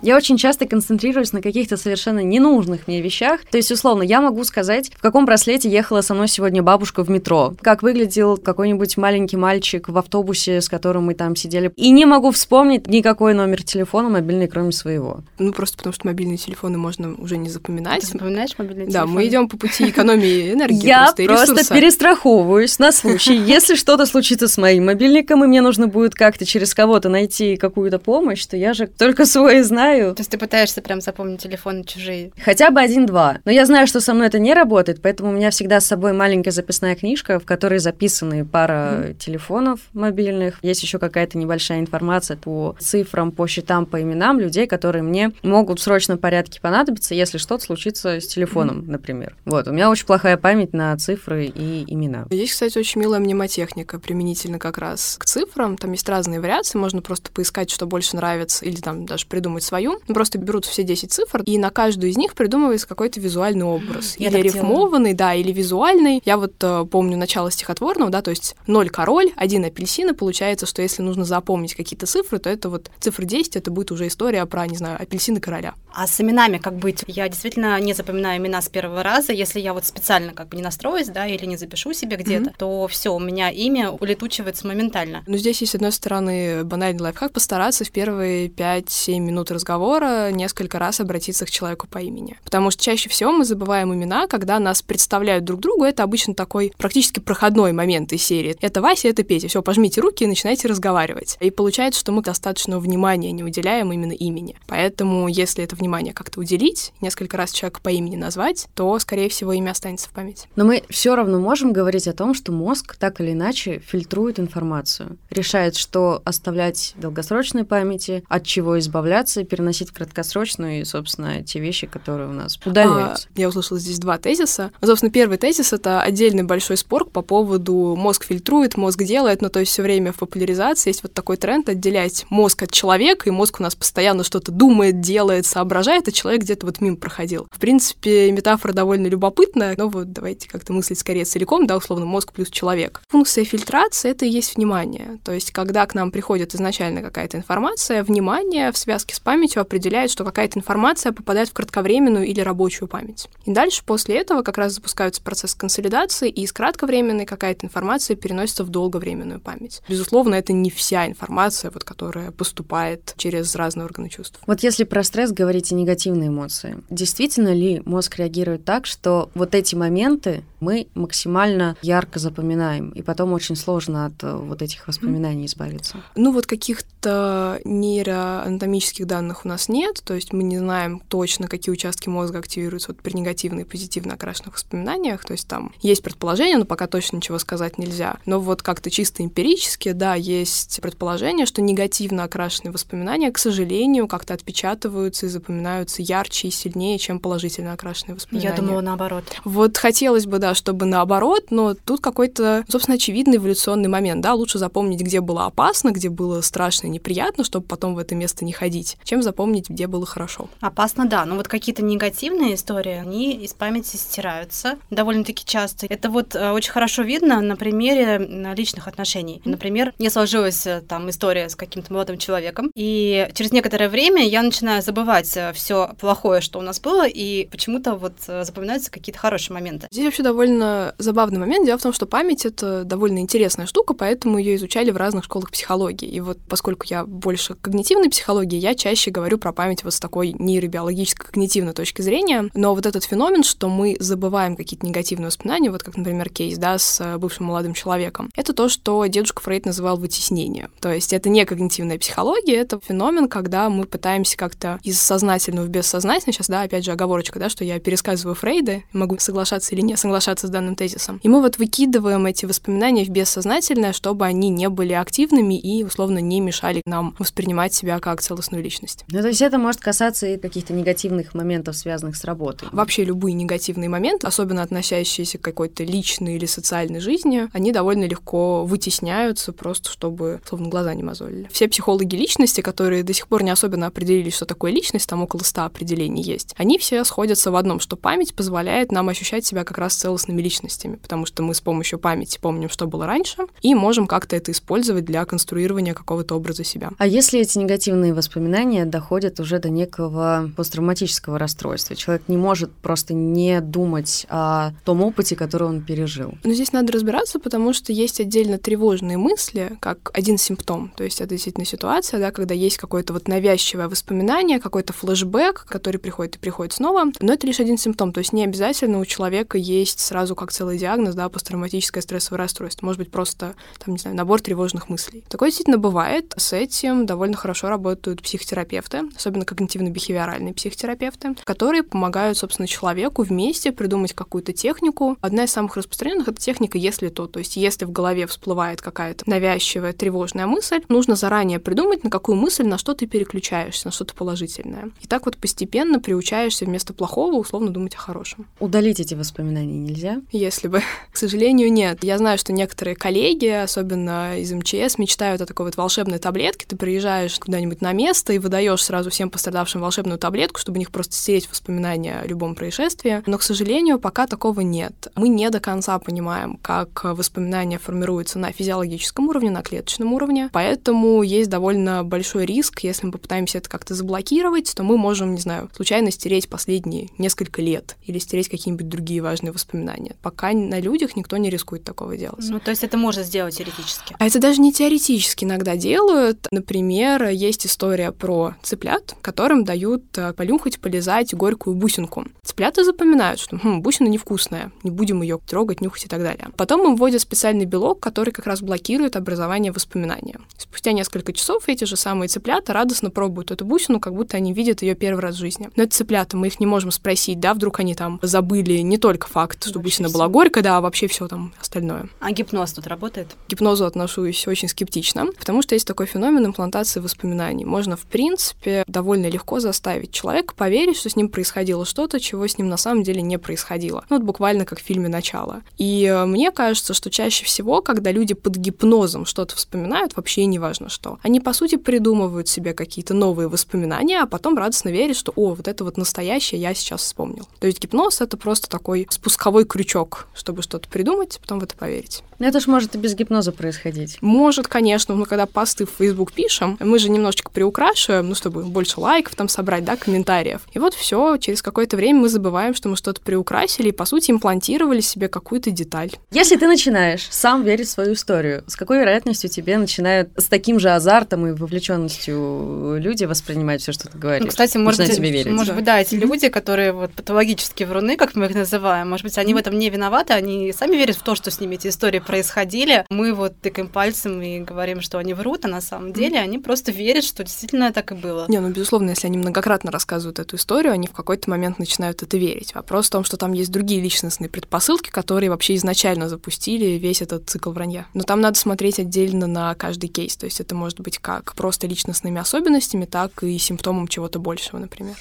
Я 0.02 0.16
очень 0.16 0.38
часто 0.38 0.66
концентрируюсь 0.66 1.32
на 1.32 1.42
каких-то 1.42 1.76
совершенно 1.76 2.20
ненужных 2.20 2.86
мне 2.86 3.02
вещах. 3.02 3.40
То 3.50 3.58
есть, 3.58 3.70
условно, 3.70 4.02
я 4.02 4.20
могу 4.20 4.44
сказать, 4.44 4.90
в 4.96 5.02
каком 5.02 5.26
браслете 5.26 5.68
ехала 5.68 6.00
со 6.00 6.14
мной 6.14 6.28
сегодня 6.28 6.62
бабушка 6.62 7.04
в 7.04 7.10
метро, 7.10 7.54
как 7.60 7.82
выглядел 7.82 8.38
какой-нибудь 8.38 8.96
маленький 8.96 9.36
мальчик 9.36 9.88
в 9.88 9.98
автобусе, 9.98 10.60
с 10.60 10.68
которым 10.68 11.04
мы 11.04 11.14
там 11.14 11.36
сидели. 11.36 11.72
И 11.76 11.90
не 11.90 12.06
могу 12.06 12.30
вспомнить 12.30 12.86
никакой 12.86 13.34
номер 13.34 13.62
телефона 13.62 14.08
мобильный, 14.08 14.48
кроме 14.48 14.72
своего. 14.72 15.20
Ну, 15.38 15.52
просто 15.52 15.76
потому 15.76 15.92
что 15.92 16.06
мобильные 16.06 16.38
телефоны 16.38 16.78
можно 16.78 17.14
уже 17.14 17.36
не 17.36 17.50
запоминать. 17.50 18.00
Ты 18.00 18.06
запоминаешь 18.06 18.56
мобильный 18.56 18.86
Да, 18.86 19.00
телефон? 19.00 19.10
мы 19.10 19.26
идем 19.26 19.48
по 19.48 19.58
пути 19.58 19.90
экономии 19.90 20.52
энергии 20.54 20.86
Я 20.86 21.12
просто 21.26 21.74
перестраховываюсь 21.74 22.78
на 22.78 22.92
случай, 22.92 23.36
если 23.36 23.74
что-то 23.74 24.06
случится 24.06 24.48
с 24.48 24.56
моим 24.56 24.86
мобильником, 24.86 25.44
и 25.44 25.46
мне 25.46 25.60
нужно 25.60 25.88
будет 25.88 26.14
как-то 26.14 26.46
через 26.46 26.74
кого-то 26.74 27.08
найти 27.08 27.56
какую-то 27.56 27.98
помощь, 27.98 28.46
то 28.46 28.56
я 28.56 28.72
же 28.72 28.86
только 28.86 29.26
свой 29.26 29.60
знаю. 29.62 29.89
То 30.14 30.20
есть 30.20 30.30
ты 30.30 30.38
пытаешься 30.38 30.82
прям 30.82 31.00
запомнить 31.00 31.42
телефоны 31.42 31.84
чужие. 31.84 32.32
Хотя 32.42 32.70
бы 32.70 32.80
один-два. 32.80 33.38
Но 33.44 33.52
я 33.52 33.66
знаю, 33.66 33.86
что 33.86 34.00
со 34.00 34.14
мной 34.14 34.28
это 34.28 34.38
не 34.38 34.54
работает, 34.54 35.02
поэтому 35.02 35.30
у 35.30 35.32
меня 35.32 35.50
всегда 35.50 35.80
с 35.80 35.86
собой 35.86 36.12
маленькая 36.12 36.50
записная 36.50 36.94
книжка, 36.94 37.38
в 37.40 37.44
которой 37.44 37.78
записаны 37.78 38.44
пара 38.44 39.14
телефонов 39.18 39.80
мобильных. 39.92 40.58
Есть 40.62 40.82
еще 40.82 40.98
какая-то 40.98 41.38
небольшая 41.38 41.80
информация 41.80 42.36
по 42.36 42.76
цифрам, 42.78 43.32
по 43.32 43.46
счетам, 43.46 43.86
по 43.86 44.00
именам 44.00 44.38
людей, 44.38 44.66
которые 44.66 45.02
мне 45.02 45.32
могут 45.42 45.80
в 45.80 45.82
срочном 45.82 46.18
порядке 46.18 46.60
понадобиться, 46.60 47.14
если 47.14 47.38
что-то 47.38 47.64
случится 47.64 48.20
с 48.20 48.26
телефоном, 48.26 48.86
например. 48.86 49.36
Вот, 49.44 49.66
у 49.68 49.72
меня 49.72 49.90
очень 49.90 50.06
плохая 50.06 50.36
память 50.36 50.72
на 50.72 50.96
цифры 50.96 51.46
и 51.46 51.84
имена. 51.92 52.26
Есть, 52.30 52.52
кстати, 52.52 52.78
очень 52.78 53.00
милая 53.00 53.20
мнемотехника, 53.20 53.98
применительно 53.98 54.58
как 54.58 54.78
раз 54.78 55.16
к 55.18 55.24
цифрам. 55.24 55.76
Там 55.76 55.92
есть 55.92 56.08
разные 56.08 56.40
вариации, 56.40 56.78
можно 56.78 57.02
просто 57.02 57.30
поискать, 57.32 57.70
что 57.70 57.86
больше 57.86 58.16
нравится, 58.16 58.64
или 58.64 58.76
там 58.76 59.06
даже 59.06 59.26
придумать 59.26 59.62
свою. 59.62 59.79
Ну, 59.88 60.14
Просто 60.14 60.38
берутся 60.38 60.70
все 60.70 60.82
10 60.82 61.12
цифр, 61.12 61.42
и 61.44 61.58
на 61.58 61.70
каждую 61.70 62.10
из 62.10 62.16
них 62.16 62.34
придумывается 62.34 62.86
какой-то 62.86 63.20
визуальный 63.20 63.64
образ. 63.64 64.16
Я 64.18 64.28
или 64.28 64.42
рифмованный, 64.42 65.14
да, 65.14 65.34
или 65.34 65.52
визуальный. 65.52 66.22
Я 66.24 66.36
вот 66.36 66.54
э, 66.60 66.84
помню 66.90 67.16
начало 67.16 67.50
стихотворного, 67.50 68.10
да, 68.10 68.22
то 68.22 68.30
есть 68.30 68.56
0 68.66 68.90
король, 68.90 69.30
1 69.36 69.64
апельсин, 69.64 70.10
и 70.10 70.12
получается, 70.12 70.66
что 70.66 70.82
если 70.82 71.02
нужно 71.02 71.24
запомнить 71.24 71.74
какие-то 71.74 72.06
цифры, 72.06 72.38
то 72.38 72.50
это 72.50 72.68
вот 72.68 72.90
цифра 73.00 73.24
10, 73.24 73.56
это 73.56 73.70
будет 73.70 73.92
уже 73.92 74.06
история 74.06 74.44
про, 74.46 74.66
не 74.66 74.76
знаю, 74.76 75.00
апельсины 75.00 75.40
короля. 75.40 75.74
А 75.92 76.06
с 76.06 76.20
именами 76.20 76.58
как 76.58 76.74
быть? 76.74 77.04
Я 77.06 77.28
действительно 77.28 77.80
не 77.80 77.94
запоминаю 77.94 78.40
имена 78.40 78.62
с 78.62 78.68
первого 78.68 79.02
раза. 79.02 79.32
Если 79.32 79.60
я 79.60 79.74
вот 79.74 79.84
специально 79.86 80.32
как 80.32 80.48
бы 80.48 80.56
не 80.56 80.62
настроюсь, 80.62 81.08
да, 81.08 81.26
или 81.26 81.46
не 81.46 81.56
запишу 81.56 81.92
себе 81.92 82.16
где-то, 82.16 82.52
то 82.58 82.86
все, 82.88 83.14
у 83.14 83.18
меня 83.18 83.50
имя 83.50 83.90
улетучивается 83.90 84.66
моментально. 84.66 85.22
Но 85.26 85.36
здесь 85.36 85.60
есть, 85.60 85.72
с 85.72 85.74
одной 85.74 85.92
стороны, 85.92 86.64
банальный 86.64 87.00
лайфхак 87.00 87.32
постараться 87.32 87.84
в 87.84 87.90
первые 87.90 88.48
5-7 88.48 89.18
минут 89.18 89.50
разговора 89.50 89.69
разговора 89.70 90.32
несколько 90.32 90.80
раз 90.80 91.00
обратиться 91.00 91.46
к 91.46 91.50
человеку 91.50 91.86
по 91.86 91.98
имени. 91.98 92.36
Потому 92.42 92.72
что 92.72 92.82
чаще 92.82 93.08
всего 93.08 93.30
мы 93.30 93.44
забываем 93.44 93.94
имена, 93.94 94.26
когда 94.26 94.58
нас 94.58 94.82
представляют 94.82 95.44
друг 95.44 95.60
другу. 95.60 95.84
Это 95.84 96.02
обычно 96.02 96.34
такой 96.34 96.72
практически 96.76 97.20
проходной 97.20 97.72
момент 97.72 98.12
из 98.12 98.22
серии. 98.24 98.56
Это 98.60 98.82
Вася, 98.82 99.08
это 99.08 99.22
Петя. 99.22 99.46
Все, 99.46 99.62
пожмите 99.62 100.00
руки 100.00 100.24
и 100.24 100.26
начинайте 100.26 100.66
разговаривать. 100.66 101.36
И 101.38 101.52
получается, 101.52 102.00
что 102.00 102.10
мы 102.10 102.22
достаточно 102.22 102.80
внимания 102.80 103.30
не 103.30 103.44
уделяем 103.44 103.92
именно 103.92 104.12
имени. 104.12 104.56
Поэтому, 104.66 105.28
если 105.28 105.62
это 105.62 105.76
внимание 105.76 106.12
как-то 106.12 106.40
уделить, 106.40 106.92
несколько 107.00 107.36
раз 107.36 107.52
человека 107.52 107.80
по 107.80 107.90
имени 107.90 108.16
назвать, 108.16 108.66
то, 108.74 108.98
скорее 108.98 109.28
всего, 109.28 109.52
имя 109.52 109.70
останется 109.70 110.08
в 110.08 110.12
памяти. 110.12 110.48
Но 110.56 110.64
мы 110.64 110.82
все 110.90 111.14
равно 111.14 111.38
можем 111.38 111.72
говорить 111.72 112.08
о 112.08 112.12
том, 112.12 112.34
что 112.34 112.50
мозг 112.50 112.96
так 112.96 113.20
или 113.20 113.32
иначе 113.32 113.80
фильтрует 113.86 114.40
информацию, 114.40 115.16
решает, 115.30 115.76
что 115.76 116.22
оставлять 116.24 116.94
в 116.96 117.00
долгосрочной 117.00 117.64
памяти, 117.64 118.24
от 118.28 118.44
чего 118.44 118.76
избавляться 118.80 119.44
переносить 119.60 119.90
в 119.90 119.92
краткосрочную, 119.92 120.80
и, 120.80 120.84
собственно, 120.84 121.42
те 121.42 121.60
вещи, 121.60 121.86
которые 121.86 122.28
у 122.28 122.32
нас 122.32 122.58
удаляются. 122.64 123.28
А, 123.28 123.40
я 123.40 123.48
услышала 123.48 123.78
здесь 123.78 123.98
два 123.98 124.16
тезиса. 124.16 124.72
Собственно, 124.82 125.12
первый 125.12 125.36
тезис— 125.36 125.72
это 125.74 126.00
отдельный 126.00 126.44
большой 126.44 126.78
спор 126.78 127.04
по 127.04 127.20
поводу 127.20 127.94
мозг 127.96 128.24
фильтрует, 128.24 128.76
мозг 128.76 129.02
делает, 129.02 129.42
но 129.42 129.50
то 129.50 129.60
есть 129.60 129.72
все 129.72 129.82
время 129.82 130.12
в 130.12 130.18
популяризации 130.18 130.90
есть 130.90 131.02
вот 131.02 131.12
такой 131.12 131.36
тренд 131.36 131.68
отделять 131.68 132.24
мозг 132.30 132.62
от 132.62 132.72
человека, 132.72 133.28
и 133.28 133.30
мозг 133.30 133.60
у 133.60 133.62
нас 133.62 133.74
постоянно 133.74 134.24
что-то 134.24 134.50
думает, 134.50 135.00
делает, 135.00 135.44
соображает, 135.44 136.08
а 136.08 136.12
человек 136.12 136.42
где-то 136.42 136.64
вот 136.64 136.80
мимо 136.80 136.96
проходил. 136.96 137.46
В 137.50 137.58
принципе, 137.58 138.32
метафора 138.32 138.72
довольно 138.72 139.08
любопытная, 139.08 139.74
но 139.76 139.88
вот 139.88 140.12
давайте 140.12 140.48
как-то 140.48 140.72
мыслить 140.72 140.98
скорее 140.98 141.26
целиком, 141.26 141.66
да, 141.66 141.76
условно, 141.76 142.06
мозг 142.06 142.32
плюс 142.32 142.48
человек. 142.48 143.02
Функция 143.08 143.44
фильтрации— 143.44 144.10
это 144.12 144.24
и 144.24 144.30
есть 144.30 144.56
внимание. 144.56 145.18
То 145.22 145.32
есть, 145.32 145.52
когда 145.52 145.84
к 145.86 145.94
нам 145.94 146.10
приходит 146.10 146.54
изначально 146.54 147.02
какая-то 147.02 147.36
информация, 147.36 148.02
внимание 148.02 148.70
в 148.72 148.78
связке 148.78 149.14
с 149.14 149.20
памятью 149.20 149.49
определяет, 149.58 150.10
что 150.10 150.24
какая-то 150.24 150.58
информация 150.58 151.12
попадает 151.12 151.48
в 151.48 151.52
кратковременную 151.52 152.26
или 152.26 152.40
рабочую 152.40 152.88
память. 152.88 153.28
И 153.46 153.52
дальше 153.52 153.82
после 153.84 154.18
этого 154.18 154.42
как 154.42 154.58
раз 154.58 154.74
запускается 154.74 155.22
процесс 155.22 155.54
консолидации, 155.54 156.28
и 156.28 156.42
из 156.42 156.52
кратковременной 156.52 157.26
какая-то 157.26 157.66
информация 157.66 158.16
переносится 158.16 158.64
в 158.64 158.68
долговременную 158.68 159.40
память. 159.40 159.82
Безусловно, 159.88 160.34
это 160.34 160.52
не 160.52 160.70
вся 160.70 161.06
информация, 161.06 161.70
вот, 161.70 161.84
которая 161.84 162.30
поступает 162.30 163.14
через 163.16 163.54
разные 163.54 163.84
органы 163.84 164.08
чувств. 164.08 164.40
Вот 164.46 164.62
если 164.62 164.84
про 164.84 165.02
стресс 165.02 165.32
говорить 165.32 165.72
и 165.72 165.74
негативные 165.74 166.28
эмоции, 166.28 166.78
действительно 166.90 167.52
ли 167.52 167.82
мозг 167.84 168.16
реагирует 168.16 168.64
так, 168.64 168.86
что 168.86 169.30
вот 169.34 169.54
эти 169.54 169.74
моменты 169.74 170.44
мы 170.60 170.88
максимально 170.94 171.76
ярко 171.82 172.18
запоминаем, 172.18 172.90
и 172.90 173.02
потом 173.02 173.32
очень 173.32 173.56
сложно 173.56 174.06
от 174.06 174.22
э, 174.22 174.36
вот 174.36 174.62
этих 174.62 174.86
воспоминаний 174.86 175.46
избавиться? 175.46 175.98
Ну 176.16 176.32
вот 176.32 176.46
каких-то 176.46 177.60
нейроанатомических 177.64 179.06
данных 179.06 179.39
у 179.44 179.48
нас 179.48 179.68
нет, 179.68 180.02
то 180.04 180.14
есть 180.14 180.32
мы 180.32 180.42
не 180.42 180.58
знаем 180.58 181.00
точно, 181.08 181.48
какие 181.48 181.72
участки 181.72 182.08
мозга 182.08 182.38
активируются 182.38 182.92
вот 182.92 183.02
при 183.02 183.12
негативно 183.12 183.60
и 183.60 183.64
позитивно 183.64 184.14
окрашенных 184.14 184.54
воспоминаниях, 184.54 185.24
то 185.24 185.32
есть 185.32 185.48
там 185.48 185.72
есть 185.80 186.02
предположение, 186.02 186.58
но 186.58 186.64
пока 186.64 186.86
точно 186.86 187.16
ничего 187.16 187.38
сказать 187.38 187.78
нельзя. 187.78 188.18
Но 188.26 188.40
вот 188.40 188.62
как-то 188.62 188.90
чисто 188.90 189.22
эмпирически, 189.22 189.92
да, 189.92 190.14
есть 190.14 190.80
предположение, 190.80 191.46
что 191.46 191.62
негативно 191.62 192.24
окрашенные 192.24 192.72
воспоминания, 192.72 193.30
к 193.30 193.38
сожалению, 193.38 194.08
как-то 194.08 194.34
отпечатываются 194.34 195.26
и 195.26 195.28
запоминаются 195.28 196.02
ярче 196.02 196.48
и 196.48 196.50
сильнее, 196.50 196.98
чем 196.98 197.20
положительно 197.20 197.72
окрашенные 197.72 198.14
воспоминания. 198.14 198.50
Я 198.50 198.56
думала 198.56 198.80
наоборот. 198.80 199.24
Вот 199.44 199.76
хотелось 199.76 200.26
бы, 200.26 200.38
да, 200.38 200.54
чтобы 200.54 200.86
наоборот, 200.86 201.46
но 201.50 201.74
тут 201.74 202.00
какой-то, 202.00 202.64
собственно, 202.68 202.96
очевидный 202.96 203.36
эволюционный 203.36 203.88
момент, 203.88 204.22
да, 204.22 204.34
лучше 204.34 204.58
запомнить, 204.58 205.00
где 205.00 205.20
было 205.20 205.46
опасно, 205.46 205.90
где 205.90 206.08
было 206.08 206.40
страшно 206.40 206.86
и 206.86 206.90
неприятно, 206.90 207.44
чтобы 207.44 207.66
потом 207.66 207.94
в 207.94 207.98
это 207.98 208.14
место 208.14 208.44
не 208.44 208.52
ходить, 208.52 208.96
чем 209.04 209.19
запомнить, 209.22 209.68
где 209.68 209.86
было 209.86 210.06
хорошо. 210.06 210.48
Опасно, 210.60 211.06
да, 211.06 211.24
но 211.24 211.36
вот 211.36 211.48
какие-то 211.48 211.82
негативные 211.82 212.54
истории, 212.54 212.92
они 212.92 213.32
из 213.32 213.54
памяти 213.54 213.96
стираются 213.96 214.78
довольно-таки 214.90 215.44
часто. 215.44 215.86
Это 215.88 216.10
вот 216.10 216.34
э, 216.34 216.50
очень 216.50 216.72
хорошо 216.72 217.02
видно 217.02 217.40
на 217.40 217.56
примере 217.56 218.18
личных 218.54 218.88
отношений. 218.88 219.40
Например, 219.44 219.92
не 219.98 220.10
сложилась 220.10 220.66
э, 220.66 220.82
там 220.86 221.08
история 221.10 221.48
с 221.48 221.56
каким-то 221.56 221.92
молодым 221.92 222.18
человеком, 222.18 222.70
и 222.74 223.28
через 223.34 223.52
некоторое 223.52 223.88
время 223.88 224.26
я 224.26 224.42
начинаю 224.42 224.82
забывать 224.82 225.36
э, 225.36 225.52
все 225.54 225.90
плохое, 225.98 226.40
что 226.40 226.58
у 226.58 226.62
нас 226.62 226.80
было, 226.80 227.06
и 227.06 227.46
почему-то 227.50 227.94
вот 227.94 228.14
запоминаются 228.26 228.90
какие-то 228.90 229.18
хорошие 229.18 229.54
моменты. 229.54 229.88
Здесь 229.90 230.04
вообще 230.04 230.22
довольно 230.22 230.94
забавный 230.98 231.38
момент. 231.38 231.66
Дело 231.66 231.78
в 231.78 231.82
том, 231.82 231.92
что 231.92 232.06
память— 232.06 232.44
это 232.46 232.84
довольно 232.84 233.18
интересная 233.18 233.66
штука, 233.66 233.94
поэтому 233.94 234.38
ее 234.38 234.56
изучали 234.56 234.90
в 234.90 234.96
разных 234.96 235.24
школах 235.24 235.50
психологии. 235.50 236.08
И 236.08 236.20
вот 236.20 236.38
поскольку 236.48 236.86
я 236.88 237.04
больше 237.04 237.54
когнитивной 237.54 238.10
психологии, 238.10 238.56
я 238.56 238.74
чаще 238.74 239.09
говорю 239.10 239.38
про 239.38 239.52
память 239.52 239.84
вот 239.84 239.94
с 239.94 240.00
такой 240.00 240.34
нейробиологической 240.38 241.26
когнитивной 241.26 241.72
точки 241.72 242.02
зрения. 242.02 242.48
Но 242.54 242.74
вот 242.74 242.86
этот 242.86 243.04
феномен, 243.04 243.42
что 243.42 243.68
мы 243.68 243.96
забываем 244.00 244.56
какие-то 244.56 244.86
негативные 244.86 245.26
воспоминания, 245.26 245.70
вот 245.70 245.82
как, 245.82 245.96
например, 245.96 246.28
кейс, 246.30 246.58
да, 246.58 246.78
с 246.78 247.00
э, 247.00 247.18
бывшим 247.18 247.46
молодым 247.46 247.74
человеком, 247.74 248.30
это 248.36 248.52
то, 248.52 248.68
что 248.68 249.04
дедушка 249.06 249.42
Фрейд 249.42 249.66
называл 249.66 249.96
вытеснение. 249.96 250.68
То 250.80 250.92
есть 250.92 251.12
это 251.12 251.28
не 251.28 251.44
когнитивная 251.44 251.98
психология, 251.98 252.56
это 252.56 252.80
феномен, 252.80 253.28
когда 253.28 253.68
мы 253.68 253.84
пытаемся 253.84 254.36
как-то 254.36 254.78
из 254.82 255.00
сознательного 255.00 255.66
в 255.66 255.68
бессознательное, 255.68 256.32
сейчас, 256.32 256.48
да, 256.48 256.62
опять 256.62 256.84
же, 256.84 256.92
оговорочка, 256.92 257.38
да, 257.38 257.48
что 257.48 257.64
я 257.64 257.78
пересказываю 257.80 258.34
Фрейда, 258.34 258.82
могу 258.92 259.18
соглашаться 259.18 259.74
или 259.74 259.82
не 259.82 259.96
соглашаться 259.96 260.46
с 260.46 260.50
данным 260.50 260.76
тезисом. 260.76 261.20
И 261.22 261.28
мы 261.28 261.40
вот 261.40 261.58
выкидываем 261.58 262.26
эти 262.26 262.46
воспоминания 262.46 263.04
в 263.04 263.08
бессознательное, 263.08 263.92
чтобы 263.92 264.26
они 264.26 264.48
не 264.48 264.68
были 264.68 264.92
активными 264.92 265.58
и, 265.58 265.84
условно, 265.84 266.18
не 266.18 266.40
мешали 266.40 266.82
нам 266.86 267.14
воспринимать 267.18 267.74
себя 267.74 267.98
как 267.98 268.20
целостную 268.20 268.62
личность. 268.62 268.99
Ну, 269.08 269.20
то 269.20 269.28
есть 269.28 269.42
это 269.42 269.58
может 269.58 269.80
касаться 269.80 270.26
и 270.26 270.36
каких-то 270.36 270.72
негативных 270.72 271.34
моментов, 271.34 271.76
связанных 271.76 272.16
с 272.16 272.24
работой. 272.24 272.68
Вообще 272.72 273.04
любые 273.04 273.34
негативные 273.34 273.88
моменты, 273.88 274.26
особенно 274.26 274.62
относящиеся 274.62 275.38
к 275.38 275.42
какой-то 275.42 275.84
личной 275.84 276.36
или 276.36 276.46
социальной 276.46 277.00
жизни, 277.00 277.48
они 277.52 277.72
довольно 277.72 278.04
легко 278.04 278.64
вытесняются 278.64 279.52
просто, 279.52 279.90
чтобы, 279.90 280.40
словно, 280.46 280.68
глаза 280.68 280.94
не 280.94 281.02
мозолили. 281.02 281.48
Все 281.50 281.68
психологи 281.68 282.16
личности, 282.16 282.60
которые 282.60 283.02
до 283.02 283.12
сих 283.12 283.28
пор 283.28 283.42
не 283.42 283.50
особенно 283.50 283.86
определили, 283.86 284.30
что 284.30 284.44
такое 284.44 284.72
личность, 284.72 285.08
там 285.08 285.22
около 285.22 285.42
ста 285.42 285.64
определений 285.64 286.22
есть, 286.22 286.54
они 286.56 286.78
все 286.78 287.04
сходятся 287.04 287.50
в 287.50 287.56
одном, 287.56 287.80
что 287.80 287.96
память 287.96 288.34
позволяет 288.34 288.92
нам 288.92 289.08
ощущать 289.08 289.44
себя 289.44 289.64
как 289.64 289.78
раз 289.78 289.94
целостными 289.94 290.40
личностями, 290.40 290.96
потому 290.96 291.26
что 291.26 291.42
мы 291.42 291.54
с 291.54 291.60
помощью 291.60 291.98
памяти 291.98 292.38
помним, 292.40 292.68
что 292.68 292.86
было 292.86 293.06
раньше, 293.06 293.46
и 293.62 293.74
можем 293.74 294.06
как-то 294.06 294.36
это 294.36 294.52
использовать 294.52 295.04
для 295.04 295.24
конструирования 295.24 295.94
какого-то 295.94 296.34
образа 296.34 296.64
себя. 296.64 296.90
А 296.98 297.06
если 297.06 297.40
эти 297.40 297.58
негативные 297.58 298.14
воспоминания 298.14 298.84
доходят 298.90 299.40
уже 299.40 299.58
до 299.58 299.70
некого 299.70 300.50
посттравматического 300.56 301.38
расстройства, 301.38 301.96
человек 301.96 302.24
не 302.28 302.36
может 302.36 302.72
просто 302.72 303.14
не 303.14 303.60
думать 303.60 304.26
о 304.28 304.72
том 304.84 305.02
опыте, 305.02 305.36
который 305.36 305.68
он 305.68 305.82
пережил? 305.82 306.34
Но 306.44 306.52
здесь 306.52 306.72
надо 306.72 306.92
разбираться, 306.92 307.38
потому 307.38 307.72
что 307.72 307.92
есть 307.92 308.20
отдельно 308.20 308.58
тревожные 308.58 309.18
мысли, 309.18 309.76
как 309.80 310.10
один 310.14 310.38
симптом. 310.38 310.92
То 310.96 311.04
есть 311.04 311.20
это 311.20 311.30
действительно 311.30 311.66
ситуация, 311.66 312.20
да, 312.20 312.30
когда 312.30 312.54
есть 312.54 312.76
какое-то 312.76 313.12
вот 313.12 313.28
навязчивое 313.28 313.88
воспоминание, 313.88 314.60
какой-то 314.60 314.92
флешбэк, 314.92 315.66
который 315.68 315.98
приходит 315.98 316.36
и 316.36 316.38
приходит 316.38 316.72
снова, 316.72 317.04
но 317.20 317.32
это 317.32 317.46
лишь 317.46 317.60
один 317.60 317.78
симптом. 317.78 318.12
То 318.12 318.18
есть 318.18 318.32
не 318.32 318.44
обязательно 318.44 318.98
у 318.98 319.04
человека 319.04 319.58
есть 319.58 320.00
сразу 320.00 320.34
как 320.34 320.52
целый 320.52 320.78
диагноз, 320.78 321.14
да, 321.14 321.28
посттравматическое 321.28 322.02
стрессовое 322.02 322.38
расстройство. 322.38 322.86
Может 322.86 322.98
быть, 322.98 323.10
просто, 323.10 323.54
там, 323.84 323.94
не 323.94 323.98
знаю, 323.98 324.16
набор 324.16 324.40
тревожных 324.40 324.88
мыслей. 324.88 325.24
Такое 325.28 325.50
действительно 325.50 325.78
бывает. 325.78 326.34
С 326.36 326.52
этим 326.52 327.06
довольно 327.06 327.36
хорошо 327.36 327.68
работают 327.68 328.22
психотерапевты, 328.22 328.79
особенно 328.88 329.44
когнитивно-бихевиоральные 329.44 330.54
психотерапевты, 330.54 331.34
которые 331.44 331.82
помогают, 331.82 332.38
собственно, 332.38 332.66
человеку 332.66 333.22
вместе 333.22 333.72
придумать 333.72 334.12
какую-то 334.12 334.52
технику. 334.52 335.16
Одна 335.20 335.44
из 335.44 335.52
самых 335.52 335.76
распространенных— 335.76 336.28
это 336.28 336.40
техника 336.40 336.78
«если 336.78 337.08
то». 337.08 337.26
То 337.26 337.38
есть 337.38 337.56
если 337.56 337.84
в 337.84 337.92
голове 337.92 338.26
всплывает 338.26 338.80
какая-то 338.80 339.28
навязчивая, 339.28 339.92
тревожная 339.92 340.46
мысль, 340.46 340.80
нужно 340.88 341.16
заранее 341.16 341.58
придумать, 341.58 342.04
на 342.04 342.10
какую 342.10 342.36
мысль, 342.36 342.64
на 342.64 342.78
что 342.78 342.94
ты 342.94 343.06
переключаешься, 343.06 343.88
на 343.88 343.92
что-то 343.92 344.14
положительное. 344.14 344.90
И 345.00 345.06
так 345.06 345.26
вот 345.26 345.36
постепенно 345.36 346.00
приучаешься 346.00 346.64
вместо 346.64 346.92
плохого 346.92 347.36
условно 347.36 347.70
думать 347.70 347.94
о 347.94 347.98
хорошем. 347.98 348.46
Удалить 348.58 349.00
эти 349.00 349.14
воспоминания 349.14 349.78
нельзя? 349.78 350.20
Если 350.32 350.68
бы. 350.68 350.82
К 351.12 351.16
сожалению, 351.16 351.72
нет. 351.72 352.02
Я 352.04 352.18
знаю, 352.18 352.38
что 352.38 352.52
некоторые 352.52 352.96
коллеги, 352.96 353.46
особенно 353.46 354.38
из 354.38 354.52
МЧС, 354.52 354.98
мечтают 354.98 355.40
о 355.40 355.46
такой 355.46 355.66
вот 355.66 355.76
волшебной 355.76 356.18
таблетке. 356.18 356.66
Ты 356.66 356.76
приезжаешь 356.76 357.38
куда-нибудь 357.38 357.80
на 357.80 357.92
место 357.92 358.32
и 358.32 358.38
выдаешь 358.38 358.69
сразу 358.76 359.10
всем 359.10 359.30
пострадавшим 359.30 359.80
волшебную 359.80 360.18
таблетку, 360.18 360.60
чтобы 360.60 360.76
у 360.76 360.78
них 360.78 360.90
просто 360.90 361.14
стереть 361.14 361.48
воспоминания 361.50 362.20
о 362.20 362.26
любом 362.26 362.54
происшествии. 362.54 363.22
Но, 363.26 363.38
к 363.38 363.42
сожалению, 363.42 363.98
пока 363.98 364.26
такого 364.26 364.60
нет. 364.60 365.08
Мы 365.14 365.28
не 365.28 365.48
до 365.50 365.60
конца 365.60 365.98
понимаем, 365.98 366.58
как 366.62 367.04
воспоминания 367.04 367.78
формируются 367.78 368.38
на 368.38 368.52
физиологическом 368.52 369.28
уровне, 369.28 369.50
на 369.50 369.62
клеточном 369.62 370.12
уровне. 370.12 370.50
Поэтому 370.52 371.22
есть 371.22 371.50
довольно 371.50 372.04
большой 372.04 372.46
риск, 372.46 372.80
если 372.80 373.06
мы 373.06 373.12
попытаемся 373.12 373.58
это 373.58 373.68
как-то 373.68 373.94
заблокировать, 373.94 374.72
то 374.74 374.82
мы 374.82 374.98
можем, 374.98 375.34
не 375.34 375.40
знаю, 375.40 375.70
случайно 375.74 376.10
стереть 376.10 376.48
последние 376.48 377.08
несколько 377.18 377.62
лет 377.62 377.96
или 378.06 378.18
стереть 378.18 378.48
какие-нибудь 378.48 378.88
другие 378.88 379.22
важные 379.22 379.52
воспоминания. 379.52 380.16
Пока 380.22 380.52
на 380.52 380.80
людях 380.80 381.16
никто 381.16 381.36
не 381.36 381.50
рискует 381.50 381.84
такого 381.84 382.16
делать. 382.16 382.44
Ну, 382.48 382.60
то 382.60 382.70
есть 382.70 382.84
это 382.84 382.96
можно 382.96 383.22
сделать 383.22 383.56
теоретически? 383.56 384.16
А 384.18 384.26
это 384.26 384.38
даже 384.38 384.60
не 384.60 384.72
теоретически 384.72 385.44
иногда 385.44 385.76
делают. 385.76 386.46
Например, 386.50 387.28
есть 387.28 387.66
история 387.66 388.12
про 388.12 388.54
цыплят, 388.62 389.14
которым 389.22 389.64
дают 389.64 390.04
э, 390.16 390.32
полюхать, 390.32 390.80
полезать 390.80 391.34
горькую 391.34 391.76
бусинку. 391.76 392.24
Цыплята 392.42 392.84
запоминают, 392.84 393.40
что 393.40 393.58
хм, 393.58 393.80
бусина 393.80 394.08
невкусная, 394.08 394.72
не 394.82 394.90
будем 394.90 395.22
ее 395.22 395.38
трогать, 395.46 395.80
нюхать 395.80 396.04
и 396.04 396.08
так 396.08 396.22
далее. 396.22 396.48
Потом 396.56 396.86
им 396.86 396.96
вводят 396.96 397.20
специальный 397.20 397.64
белок, 397.64 398.00
который 398.00 398.32
как 398.32 398.46
раз 398.46 398.62
блокирует 398.62 399.16
образование 399.16 399.72
воспоминания. 399.72 400.40
Спустя 400.56 400.92
несколько 400.92 401.32
часов 401.32 401.64
эти 401.68 401.84
же 401.84 401.96
самые 401.96 402.28
цыплята 402.28 402.72
радостно 402.72 403.10
пробуют 403.10 403.50
эту 403.50 403.64
бусину, 403.64 404.00
как 404.00 404.14
будто 404.14 404.36
они 404.36 404.52
видят 404.52 404.82
ее 404.82 404.94
первый 404.94 405.20
раз 405.20 405.36
в 405.36 405.38
жизни. 405.38 405.70
Но 405.76 405.84
это 405.84 405.94
цыплята, 405.94 406.36
мы 406.36 406.48
их 406.48 406.60
не 406.60 406.66
можем 406.66 406.90
спросить, 406.90 407.40
да, 407.40 407.54
вдруг 407.54 407.80
они 407.80 407.94
там 407.94 408.18
забыли 408.22 408.78
не 408.78 408.98
только 408.98 409.26
факт, 409.28 409.62
что 409.64 409.78
вообще 409.78 409.82
бусина 409.82 410.08
все. 410.08 410.14
была 410.14 410.28
горькая, 410.28 410.62
да, 410.62 410.76
а 410.76 410.80
вообще 410.80 411.06
все 411.08 411.28
там 411.28 411.52
остальное. 411.60 412.08
А 412.20 412.32
гипноз 412.32 412.72
тут 412.72 412.86
работает? 412.86 413.28
К 413.46 413.50
гипнозу 413.50 413.84
отношусь 413.84 414.46
очень 414.46 414.68
скептично, 414.68 415.26
потому 415.38 415.62
что 415.62 415.74
есть 415.74 415.86
такой 415.86 416.06
феномен 416.06 416.46
имплантации 416.46 417.00
воспоминаний. 417.00 417.64
Можно, 417.64 417.96
в 417.96 418.06
принципе, 418.06 418.49
довольно 418.86 419.28
легко 419.28 419.60
заставить 419.60 420.12
человека 420.12 420.54
поверить, 420.54 420.96
что 420.96 421.08
с 421.08 421.16
ним 421.16 421.28
происходило 421.28 421.84
что-то, 421.84 422.20
чего 422.20 422.46
с 422.46 422.58
ним 422.58 422.68
на 422.68 422.76
самом 422.76 423.02
деле 423.02 423.22
не 423.22 423.38
происходило. 423.38 424.04
Ну, 424.10 424.16
вот 424.16 424.24
буквально 424.24 424.64
как 424.64 424.80
в 424.80 424.82
фильме 424.82 425.08
«Начало». 425.08 425.62
И 425.78 426.04
э, 426.04 426.24
мне 426.24 426.50
кажется, 426.50 426.94
что 426.94 427.10
чаще 427.10 427.44
всего, 427.44 427.82
когда 427.82 428.12
люди 428.12 428.34
под 428.34 428.56
гипнозом 428.56 429.26
что-то 429.26 429.56
вспоминают, 429.56 430.16
вообще 430.16 430.46
не 430.46 430.58
важно 430.58 430.88
что, 430.88 431.18
они, 431.22 431.40
по 431.40 431.52
сути, 431.52 431.76
придумывают 431.76 432.48
себе 432.48 432.74
какие-то 432.74 433.14
новые 433.14 433.48
воспоминания, 433.48 434.20
а 434.20 434.26
потом 434.26 434.56
радостно 434.56 434.88
верят, 434.88 435.16
что, 435.16 435.32
о, 435.36 435.54
вот 435.54 435.68
это 435.68 435.84
вот 435.84 435.96
настоящее 435.96 436.60
я 436.60 436.74
сейчас 436.74 437.02
вспомнил. 437.02 437.48
То 437.60 437.66
есть 437.66 437.80
гипноз— 437.80 438.20
это 438.22 438.36
просто 438.36 438.68
такой 438.68 439.06
спусковой 439.10 439.64
крючок, 439.64 440.28
чтобы 440.34 440.62
что-то 440.62 440.88
придумать, 440.88 441.38
потом 441.40 441.60
в 441.60 441.64
это 441.64 441.76
поверить. 441.76 442.22
Ну, 442.40 442.46
это 442.46 442.58
ж 442.58 442.66
может 442.66 442.94
и 442.94 442.98
без 442.98 443.14
гипноза 443.14 443.52
происходить. 443.52 444.16
Может, 444.22 444.66
конечно. 444.66 445.14
Мы 445.14 445.26
когда 445.26 445.44
посты 445.44 445.84
в 445.84 445.90
Facebook 445.98 446.32
пишем, 446.32 446.78
мы 446.80 446.98
же 446.98 447.10
немножечко 447.10 447.50
приукрашиваем, 447.50 448.30
ну, 448.30 448.34
чтобы 448.34 448.64
больше 448.64 448.98
лайков 448.98 449.34
там 449.34 449.46
собрать, 449.46 449.84
да, 449.84 449.96
комментариев. 449.96 450.62
И 450.72 450.78
вот 450.78 450.94
все, 450.94 451.36
через 451.36 451.60
какое-то 451.60 451.98
время 451.98 452.20
мы 452.20 452.28
забываем, 452.30 452.74
что 452.74 452.88
мы 452.88 452.96
что-то 452.96 453.20
приукрасили 453.20 453.90
и, 453.90 453.92
по 453.92 454.06
сути, 454.06 454.30
имплантировали 454.30 455.00
себе 455.00 455.28
какую-то 455.28 455.70
деталь. 455.70 456.12
Если 456.30 456.56
ты 456.56 456.66
начинаешь 456.66 457.28
сам 457.30 457.62
верить 457.62 457.88
в 457.88 457.90
свою 457.90 458.14
историю, 458.14 458.64
с 458.66 458.74
какой 458.74 459.00
вероятностью 459.00 459.50
тебе 459.50 459.76
начинают 459.76 460.30
с 460.38 460.46
таким 460.46 460.80
же 460.80 460.88
азартом 460.88 461.46
и 461.46 461.52
вовлеченностью 461.52 462.96
люди 462.98 463.24
воспринимать 463.24 463.82
все, 463.82 463.92
что 463.92 464.08
ты 464.08 464.16
говоришь? 464.16 464.44
Ну, 464.44 464.48
кстати, 464.48 464.78
может 464.78 465.06
быть, 465.06 465.14
тебе 465.14 465.30
верить. 465.30 465.52
может 465.52 465.74
быть, 465.74 465.84
да, 465.84 466.00
эти 466.00 466.14
люди, 466.14 466.48
которые 466.48 466.92
вот 466.92 467.12
патологически 467.12 467.84
вруны, 467.84 468.16
как 468.16 468.34
мы 468.34 468.46
их 468.46 468.54
называем, 468.54 469.10
может 469.10 469.24
быть, 469.24 469.36
они 469.36 469.52
в 469.52 469.58
этом 469.58 469.78
не 469.78 469.90
виноваты, 469.90 470.32
они 470.32 470.72
сами 470.72 470.96
верят 470.96 471.16
в 471.16 471.22
то, 471.22 471.34
что 471.34 471.50
с 471.50 471.60
ними 471.60 471.74
эти 471.74 471.88
истории 471.88 472.18
происходили. 472.30 473.04
Мы 473.10 473.34
вот 473.34 473.60
тыкаем 473.60 473.88
пальцем 473.88 474.40
и 474.40 474.60
говорим, 474.60 475.00
что 475.00 475.18
они 475.18 475.34
врут, 475.34 475.64
а 475.64 475.68
на 475.68 475.80
самом 475.80 476.12
деле 476.12 476.38
они 476.38 476.58
просто 476.58 476.92
верят, 476.92 477.24
что 477.24 477.42
действительно 477.42 477.92
так 477.92 478.12
и 478.12 478.14
было. 478.14 478.44
Не, 478.46 478.60
ну, 478.60 478.70
безусловно, 478.70 479.10
если 479.10 479.26
они 479.26 479.36
многократно 479.36 479.90
рассказывают 479.90 480.38
эту 480.38 480.54
историю, 480.54 480.92
они 480.92 481.08
в 481.08 481.12
какой-то 481.12 481.50
момент 481.50 481.80
начинают 481.80 482.22
это 482.22 482.38
верить. 482.38 482.72
Вопрос 482.72 483.08
в 483.08 483.10
том, 483.10 483.24
что 483.24 483.36
там 483.36 483.52
есть 483.52 483.72
другие 483.72 484.00
личностные 484.00 484.48
предпосылки, 484.48 485.10
которые 485.10 485.50
вообще 485.50 485.74
изначально 485.74 486.28
запустили 486.28 486.98
весь 486.98 487.20
этот 487.20 487.50
цикл 487.50 487.72
вранья. 487.72 488.06
Но 488.14 488.22
там 488.22 488.40
надо 488.40 488.56
смотреть 488.56 489.00
отдельно 489.00 489.48
на 489.48 489.74
каждый 489.74 490.06
кейс. 490.06 490.36
То 490.36 490.46
есть 490.46 490.60
это 490.60 490.76
может 490.76 491.00
быть 491.00 491.18
как 491.18 491.56
просто 491.56 491.88
личностными 491.88 492.40
особенностями, 492.40 493.06
так 493.06 493.42
и 493.42 493.58
симптомом 493.58 494.06
чего-то 494.06 494.38
большего, 494.38 494.78
например. 494.78 495.16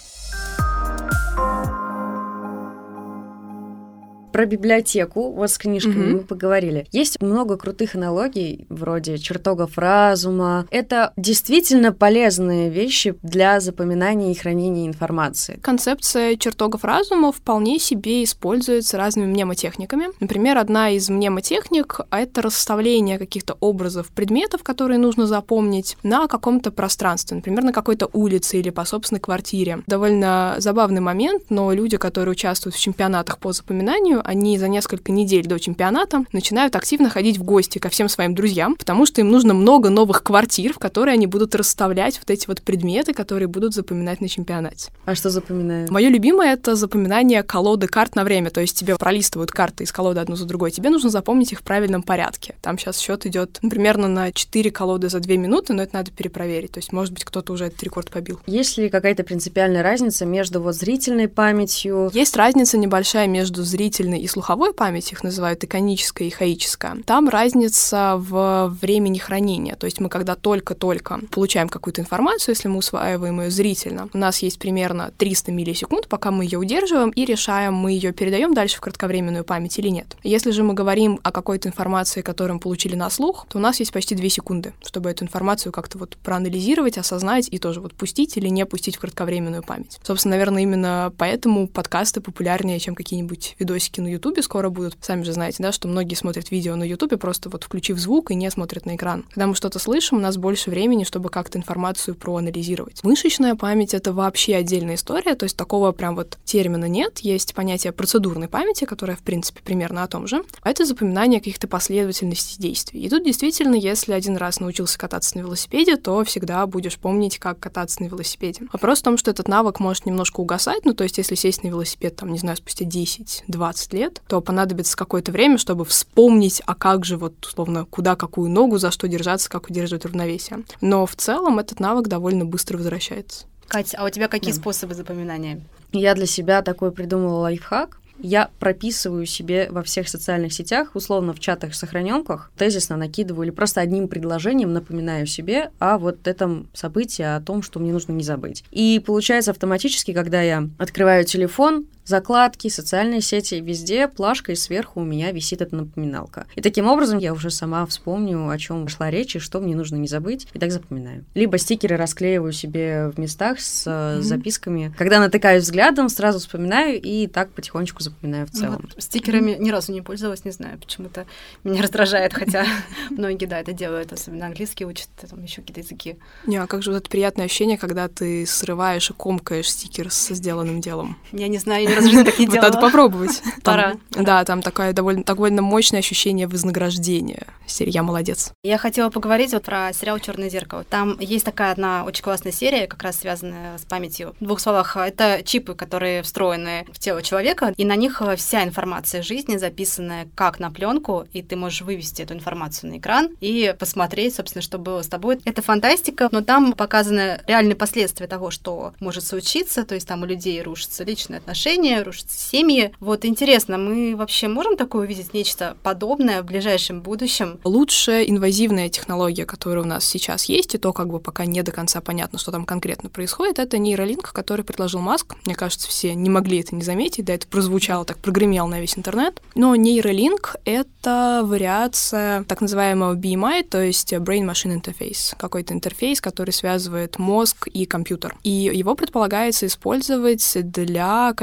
Про 4.31 4.45
библиотеку, 4.45 5.31
вот 5.31 5.49
с 5.49 5.57
книжками 5.57 6.05
mm-hmm. 6.05 6.13
мы 6.13 6.19
поговорили. 6.19 6.87
Есть 6.91 7.21
много 7.21 7.57
крутых 7.57 7.95
аналогий, 7.95 8.65
вроде 8.69 9.17
чертогов 9.17 9.77
разума. 9.77 10.67
Это 10.71 11.13
действительно 11.17 11.91
полезные 11.91 12.69
вещи 12.69 13.15
для 13.23 13.59
запоминания 13.59 14.31
и 14.31 14.35
хранения 14.35 14.87
информации. 14.87 15.59
Концепция 15.61 16.35
чертогов 16.35 16.83
разума 16.83 17.31
вполне 17.31 17.79
себе 17.79 18.23
используется 18.23 18.97
разными 18.97 19.27
мнемотехниками. 19.27 20.07
Например, 20.19 20.57
одна 20.57 20.91
из 20.91 21.09
мнемотехник— 21.09 21.99
это 22.11 22.41
расставление 22.41 23.17
каких-то 23.17 23.57
образов 23.59 24.09
предметов, 24.09 24.63
которые 24.63 24.99
нужно 24.99 25.25
запомнить 25.25 25.97
на 26.03 26.27
каком-то 26.27 26.71
пространстве, 26.71 27.37
например, 27.37 27.63
на 27.63 27.73
какой-то 27.73 28.09
улице 28.13 28.59
или 28.59 28.69
по 28.69 28.85
собственной 28.85 29.19
квартире. 29.19 29.79
Довольно 29.87 30.55
забавный 30.59 31.01
момент, 31.01 31.43
но 31.49 31.71
люди, 31.71 31.97
которые 31.97 32.33
участвуют 32.33 32.75
в 32.75 32.79
чемпионатах 32.79 33.39
по 33.39 33.51
запоминанию, 33.51 34.18
они 34.23 34.57
за 34.57 34.67
несколько 34.67 35.11
недель 35.11 35.45
до 35.45 35.59
чемпионата 35.59 36.25
начинают 36.31 36.75
активно 36.75 37.09
ходить 37.09 37.37
в 37.37 37.43
гости 37.43 37.79
ко 37.79 37.89
всем 37.89 38.09
своим 38.09 38.35
друзьям, 38.35 38.75
потому 38.75 39.05
что 39.05 39.21
им 39.21 39.29
нужно 39.29 39.53
много 39.53 39.89
новых 39.89 40.23
квартир, 40.23 40.73
в 40.73 40.79
которые 40.79 41.13
они 41.13 41.27
будут 41.27 41.55
расставлять 41.55 42.17
вот 42.19 42.29
эти 42.29 42.47
вот 42.47 42.61
предметы, 42.61 43.13
которые 43.13 43.47
будут 43.47 43.73
запоминать 43.73 44.21
на 44.21 44.29
чемпионате. 44.29 44.91
А 45.05 45.15
что 45.15 45.29
запоминают? 45.29 45.91
Мое 45.91 46.09
любимое— 46.09 46.53
это 46.53 46.75
запоминание 46.75 47.43
колоды 47.43 47.87
карт 47.87 48.15
на 48.15 48.23
время, 48.23 48.49
то 48.49 48.61
есть 48.61 48.77
тебе 48.77 48.97
пролистывают 48.97 49.51
карты 49.51 49.83
из 49.83 49.91
колоды 49.91 50.19
одну 50.19 50.35
за 50.35 50.45
другой, 50.45 50.71
тебе 50.71 50.89
нужно 50.89 51.09
запомнить 51.09 51.51
их 51.51 51.59
в 51.59 51.63
правильном 51.63 52.01
порядке. 52.01 52.55
Там 52.61 52.77
сейчас 52.77 52.99
счет 52.99 53.25
идет 53.25 53.59
ну, 53.61 53.69
примерно 53.69 54.07
на 54.07 54.31
4 54.31 54.71
колоды 54.71 55.09
за 55.09 55.19
2 55.19 55.35
минуты, 55.35 55.73
но 55.73 55.83
это 55.83 55.95
надо 55.95 56.11
перепроверить, 56.11 56.71
то 56.71 56.79
есть, 56.79 56.91
может 56.91 57.13
быть, 57.13 57.23
кто-то 57.23 57.53
уже 57.53 57.65
этот 57.65 57.83
рекорд 57.83 58.09
побил. 58.09 58.39
Есть 58.47 58.77
ли 58.77 58.89
какая-то 58.89 59.23
принципиальная 59.23 59.83
разница 59.83 60.25
между 60.25 60.61
вот 60.61 60.75
зрительной 60.75 61.27
памятью? 61.27 62.09
Есть 62.13 62.35
разница 62.35 62.77
небольшая 62.77 63.27
между 63.27 63.63
зрительной 63.63 64.08
зрительной 64.09 64.19
и 64.19 64.27
слуховой 64.27 64.73
памяти, 64.73 65.13
их 65.13 65.23
называют 65.23 65.63
иконическая 65.63 66.27
и 66.27 66.31
хаическая, 66.31 66.97
там 67.05 67.29
разница 67.29 68.15
в 68.17 68.75
времени 68.81 69.17
хранения. 69.17 69.75
То 69.75 69.85
есть 69.85 69.99
мы 69.99 70.09
когда 70.09 70.35
только-только 70.35 71.19
получаем 71.31 71.69
какую-то 71.69 72.01
информацию, 72.01 72.55
если 72.55 72.69
мы 72.69 72.77
усваиваем 72.77 73.41
ее 73.41 73.51
зрительно, 73.51 74.09
у 74.13 74.17
нас 74.17 74.43
есть 74.43 74.59
примерно 74.59 75.11
300 75.17 75.51
миллисекунд, 75.51 76.07
пока 76.07 76.31
мы 76.31 76.43
ее 76.43 76.57
удерживаем 76.57 77.09
и 77.09 77.25
решаем, 77.25 77.73
мы 77.73 77.91
ее 77.91 78.11
передаем 78.11 78.53
дальше 78.53 78.77
в 78.77 78.81
кратковременную 78.81 79.43
память 79.43 79.77
или 79.79 79.89
нет. 79.89 80.17
Если 80.23 80.51
же 80.51 80.63
мы 80.63 80.73
говорим 80.73 81.19
о 81.23 81.31
какой-то 81.31 81.69
информации, 81.69 82.21
которую 82.21 82.55
мы 82.55 82.59
получили 82.59 82.95
на 82.95 83.09
слух, 83.09 83.45
то 83.49 83.57
у 83.57 83.61
нас 83.61 83.79
есть 83.79 83.91
почти 83.91 84.15
2 84.15 84.29
секунды, 84.29 84.73
чтобы 84.85 85.09
эту 85.09 85.23
информацию 85.23 85.71
как-то 85.71 85.97
вот 85.97 86.17
проанализировать, 86.17 86.97
осознать 86.97 87.47
и 87.51 87.57
тоже 87.57 87.81
вот 87.81 87.93
пустить 87.93 88.37
или 88.37 88.47
не 88.49 88.65
пустить 88.65 88.95
в 88.95 88.99
кратковременную 88.99 89.63
память. 89.63 89.99
Собственно, 90.03 90.35
наверное, 90.35 90.63
именно 90.63 91.13
поэтому 91.17 91.67
подкасты 91.67 92.21
популярнее, 92.21 92.79
чем 92.79 92.95
какие-нибудь 92.95 93.55
видосики 93.59 93.98
на 94.01 94.07
Ютубе 94.07 94.41
скоро 94.41 94.69
будут. 94.69 94.97
Сами 95.01 95.23
же 95.23 95.33
знаете, 95.33 95.63
да, 95.63 95.71
что 95.71 95.87
многие 95.87 96.15
смотрят 96.15 96.51
видео 96.51 96.75
на 96.75 96.83
Ютубе, 96.83 97.17
просто 97.17 97.49
вот 97.49 97.63
включив 97.63 97.97
звук 97.99 98.31
и 98.31 98.35
не 98.35 98.49
смотрят 98.51 98.85
на 98.85 98.95
экран. 98.95 99.25
Когда 99.29 99.47
мы 99.47 99.55
что-то 99.55 99.79
слышим, 99.79 100.17
у 100.17 100.21
нас 100.21 100.37
больше 100.37 100.69
времени, 100.69 101.03
чтобы 101.03 101.29
как-то 101.29 101.57
информацию 101.57 102.15
проанализировать. 102.15 103.03
Мышечная 103.03 103.55
память— 103.55 103.93
это 103.95 104.13
вообще 104.13 104.55
отдельная 104.55 104.95
история, 104.95 105.35
то 105.35 105.43
есть 105.43 105.57
такого 105.57 105.91
прям 105.91 106.15
вот 106.15 106.37
термина 106.45 106.85
нет. 106.85 107.19
Есть 107.19 107.53
понятие 107.53 107.93
процедурной 107.93 108.47
памяти, 108.47 108.85
которая, 108.85 109.15
в 109.15 109.21
принципе, 109.21 109.61
примерно 109.63 110.03
о 110.03 110.07
том 110.07 110.27
же. 110.27 110.43
Это 110.63 110.85
запоминание 110.85 111.39
каких-то 111.39 111.67
последовательностей 111.67 112.57
действий. 112.59 113.01
И 113.01 113.09
тут 113.09 113.23
действительно, 113.23 113.75
если 113.75 114.13
один 114.13 114.37
раз 114.37 114.59
научился 114.59 114.97
кататься 114.97 115.37
на 115.37 115.41
велосипеде, 115.41 115.95
то 115.95 116.23
всегда 116.23 116.65
будешь 116.65 116.97
помнить, 116.97 117.39
как 117.39 117.59
кататься 117.59 118.01
на 118.03 118.07
велосипеде. 118.07 118.67
Вопрос 118.71 118.99
в 118.99 119.03
том, 119.03 119.17
что 119.17 119.31
этот 119.31 119.47
навык 119.47 119.79
может 119.79 120.05
немножко 120.05 120.39
угасать, 120.39 120.85
ну, 120.85 120.93
то 120.93 121.03
есть 121.03 121.17
если 121.17 121.35
сесть 121.35 121.63
на 121.63 121.67
велосипед, 121.69 122.15
там, 122.15 122.31
не 122.31 122.39
знаю, 122.39 122.57
спустя 122.57 122.85
10-20 122.85 123.88
15 123.89 123.93
лет, 123.93 124.21
то 124.27 124.41
понадобится 124.41 124.95
какое-то 124.95 125.31
время, 125.31 125.57
чтобы 125.57 125.85
вспомнить, 125.85 126.61
а 126.65 126.75
как 126.75 127.05
же 127.05 127.17
вот, 127.17 127.45
условно, 127.45 127.85
куда 127.85 128.15
какую 128.15 128.49
ногу, 128.49 128.77
за 128.77 128.91
что 128.91 129.07
держаться, 129.07 129.49
как 129.49 129.69
удерживать 129.69 130.05
равновесие. 130.05 130.63
Но 130.81 131.05
в 131.05 131.15
целом 131.15 131.59
этот 131.59 131.79
навык 131.79 132.07
довольно 132.07 132.45
быстро 132.45 132.77
возвращается. 132.77 133.45
Катя, 133.67 133.97
а 133.99 134.05
у 134.05 134.09
тебя 134.09 134.27
какие 134.27 134.53
да. 134.53 134.59
способы 134.59 134.95
запоминания? 134.95 135.61
Я 135.91 136.15
для 136.15 136.25
себя 136.25 136.61
такой 136.61 136.91
придумала 136.91 137.41
лайфхак 137.41 137.99
я 138.21 138.49
прописываю 138.59 139.25
себе 139.25 139.67
во 139.71 139.81
всех 139.83 140.09
социальных 140.09 140.53
сетях, 140.53 140.91
условно 140.93 141.33
в 141.33 141.39
чатах 141.39 141.73
сохраненках, 141.73 142.51
тезисно 142.57 142.97
накидываю 142.97 143.45
или 143.45 143.51
просто 143.51 143.81
одним 143.81 144.07
предложением 144.07 144.73
напоминаю 144.73 145.25
себе 145.25 145.71
о 145.79 145.97
вот 145.97 146.27
этом 146.27 146.67
событии, 146.73 147.23
о 147.23 147.39
том, 147.39 147.61
что 147.61 147.79
мне 147.79 147.93
нужно 147.93 148.11
не 148.11 148.23
забыть. 148.23 148.63
И 148.71 149.01
получается 149.05 149.51
автоматически, 149.51 150.13
когда 150.13 150.41
я 150.41 150.67
открываю 150.77 151.23
телефон, 151.23 151.85
закладки, 152.09 152.67
социальные 152.67 153.21
сети, 153.21 153.55
везде 153.55 154.07
плашка, 154.07 154.51
и 154.51 154.55
сверху 154.55 155.01
у 155.01 155.03
меня 155.03 155.31
висит 155.31 155.61
эта 155.61 155.75
напоминалка. 155.75 156.47
И 156.55 156.61
таким 156.61 156.87
образом 156.87 157.19
я 157.19 157.33
уже 157.33 157.51
сама 157.51 157.85
вспомню, 157.85 158.49
о 158.49 158.57
чем 158.57 158.87
шла 158.87 159.09
речь, 159.09 159.35
и 159.35 159.39
что 159.39 159.59
мне 159.59 159.75
нужно 159.75 159.95
не 159.95 160.07
забыть, 160.07 160.47
и 160.53 160.59
так 160.59 160.71
запоминаю. 160.71 161.23
Либо 161.35 161.57
стикеры 161.57 161.95
расклеиваю 161.95 162.51
себе 162.51 163.09
в 163.09 163.19
местах 163.19 163.59
с 163.59 163.87
mm-hmm. 163.87 164.21
записками. 164.21 164.93
Когда 164.97 165.19
натыкаюсь 165.19 165.63
взглядом, 165.63 166.09
сразу 166.09 166.39
вспоминаю, 166.39 166.99
и 166.99 167.27
так 167.27 167.51
потихонечку 167.51 168.01
запоминаю 168.01 168.47
в 168.47 168.51
целом. 168.51 168.81
Вот, 168.81 169.01
стикерами 169.01 169.55
ни 169.59 169.69
разу 169.69 169.91
не 169.93 170.01
пользовалась, 170.01 170.43
не 170.45 170.51
знаю, 170.51 170.79
почему-то 170.79 171.25
меня 171.63 171.83
раздражает, 171.83 172.33
хотя 172.33 172.65
многие, 173.11 173.45
да, 173.45 173.59
это 173.59 173.71
делают, 173.71 174.11
особенно 174.11 174.47
английский 174.47 174.85
учат, 174.85 175.09
там 175.29 175.43
еще 175.43 175.61
какие-то 175.61 175.81
языки. 175.81 176.17
Не, 176.47 176.57
а 176.57 176.67
как 176.67 176.81
же 176.81 176.91
вот 176.91 176.97
это 176.97 177.09
приятное 177.09 177.45
ощущение, 177.45 177.77
когда 177.77 178.07
ты 178.07 178.45
срываешь 178.45 179.09
и 179.11 179.13
комкаешь 179.13 179.69
стикер 179.69 180.09
со 180.11 180.33
сделанным 180.33 180.81
делом? 180.81 181.17
Я 181.31 181.47
не 181.47 181.59
знаю, 181.59 181.87
ни 181.87 181.93
раз 181.99 182.07
в 182.07 182.09
жизни 182.09 182.23
так 182.23 182.39
не 182.39 182.45
Вот 182.45 182.53
делала. 182.53 182.69
надо 182.69 182.81
попробовать. 182.81 183.41
Пора. 183.63 183.95
Там, 184.11 184.23
да, 184.23 184.45
там 184.45 184.61
такое 184.61 184.93
довольно, 184.93 185.23
довольно 185.23 185.61
мощное 185.61 185.99
ощущение 185.99 186.47
вознаграждения. 186.47 187.47
Серия 187.65 187.91
«Я 187.91 188.03
молодец». 188.03 188.51
Я 188.63 188.77
хотела 188.77 189.09
поговорить 189.09 189.53
вот 189.53 189.63
про 189.63 189.91
сериал 189.93 190.19
Черное 190.19 190.49
зеркало. 190.49 190.83
Там 190.83 191.17
есть 191.19 191.45
такая 191.45 191.71
одна 191.71 192.03
очень 192.05 192.23
классная 192.23 192.51
серия, 192.51 192.87
как 192.87 193.03
раз 193.03 193.19
связанная 193.19 193.77
с 193.77 193.83
памятью. 193.83 194.35
В 194.39 194.45
двух 194.45 194.59
словах, 194.59 194.97
это 194.97 195.41
чипы, 195.43 195.75
которые 195.75 196.23
встроены 196.23 196.85
в 196.91 196.99
тело 196.99 197.21
человека, 197.21 197.73
и 197.77 197.85
на 197.85 197.95
них 197.95 198.21
э, 198.21 198.35
вся 198.35 198.63
информация 198.63 199.21
жизни 199.21 199.57
записанная 199.57 200.27
как 200.35 200.59
на 200.59 200.71
пленку, 200.71 201.27
и 201.33 201.41
ты 201.41 201.55
можешь 201.55 201.81
вывести 201.81 202.21
эту 202.21 202.33
информацию 202.33 202.91
на 202.91 202.97
экран 202.97 203.29
и 203.39 203.75
посмотреть, 203.77 204.35
собственно, 204.35 204.61
что 204.61 204.77
было 204.77 205.01
с 205.01 205.07
тобой. 205.07 205.39
Это 205.45 205.61
фантастика, 205.61 206.29
но 206.31 206.41
там 206.41 206.73
показаны 206.73 207.41
реальные 207.47 207.75
последствия 207.75 208.27
того, 208.27 208.51
что 208.51 208.93
может 208.99 209.25
случиться, 209.25 209.83
то 209.83 209.95
есть 209.95 210.07
там 210.07 210.23
у 210.23 210.25
людей 210.25 210.61
рушатся 210.61 211.03
личные 211.03 211.37
отношения, 211.39 211.88
рушатся 211.97 212.37
семьи. 212.37 212.93
Вот 212.99 213.25
интересно, 213.25 213.77
мы 213.77 214.15
вообще 214.15 214.47
можем 214.47 214.77
такое 214.77 215.03
увидеть 215.03 215.33
нечто 215.33 215.75
подобное 215.83 216.41
в 216.41 216.45
ближайшем 216.45 217.01
будущем? 217.01 217.59
Лучшая 217.63 218.23
инвазивная 218.23 218.89
технология, 218.89 219.45
которая 219.45 219.83
у 219.83 219.87
нас 219.87 220.05
сейчас 220.05 220.45
есть, 220.45 220.75
и 220.75 220.77
то 220.77 220.93
как 220.93 221.09
бы 221.09 221.19
пока 221.19 221.45
не 221.45 221.61
до 221.63 221.71
конца 221.71 222.01
понятно, 222.01 222.39
что 222.39 222.51
там 222.51 222.65
конкретно 222.65 223.09
происходит, 223.09 223.59
это 223.59 223.77
нейролинк, 223.77 224.31
который 224.31 224.63
предложил 224.63 224.99
Маск. 224.99 225.35
Мне 225.45 225.55
кажется, 225.55 225.87
все 225.87 226.15
не 226.15 226.29
могли 226.29 226.59
это 226.59 226.75
не 226.75 226.83
заметить, 226.83 227.25
да, 227.25 227.33
это 227.33 227.47
прозвучало, 227.47 228.05
так 228.05 228.17
прогремело 228.17 228.67
на 228.67 228.79
весь 228.79 228.97
интернет. 228.97 229.41
Но 229.55 229.75
нейролинк— 229.75 230.55
это 230.65 231.41
вариация 231.43 232.43
так 232.43 232.61
называемого 232.61 233.15
BMI, 233.15 233.67
то 233.69 233.81
есть 233.81 234.13
Brain 234.13 234.49
Machine 234.49 234.81
Interface, 234.81 235.35
какой-то 235.37 235.73
интерфейс, 235.73 236.21
который 236.21 236.51
связывает 236.51 237.19
мозг 237.19 237.67
и 237.67 237.85
компьютер. 237.85 238.35
И 238.43 238.49
его 238.49 238.95
предполагается 238.95 239.65
использовать 239.65 240.57
для 240.71 241.33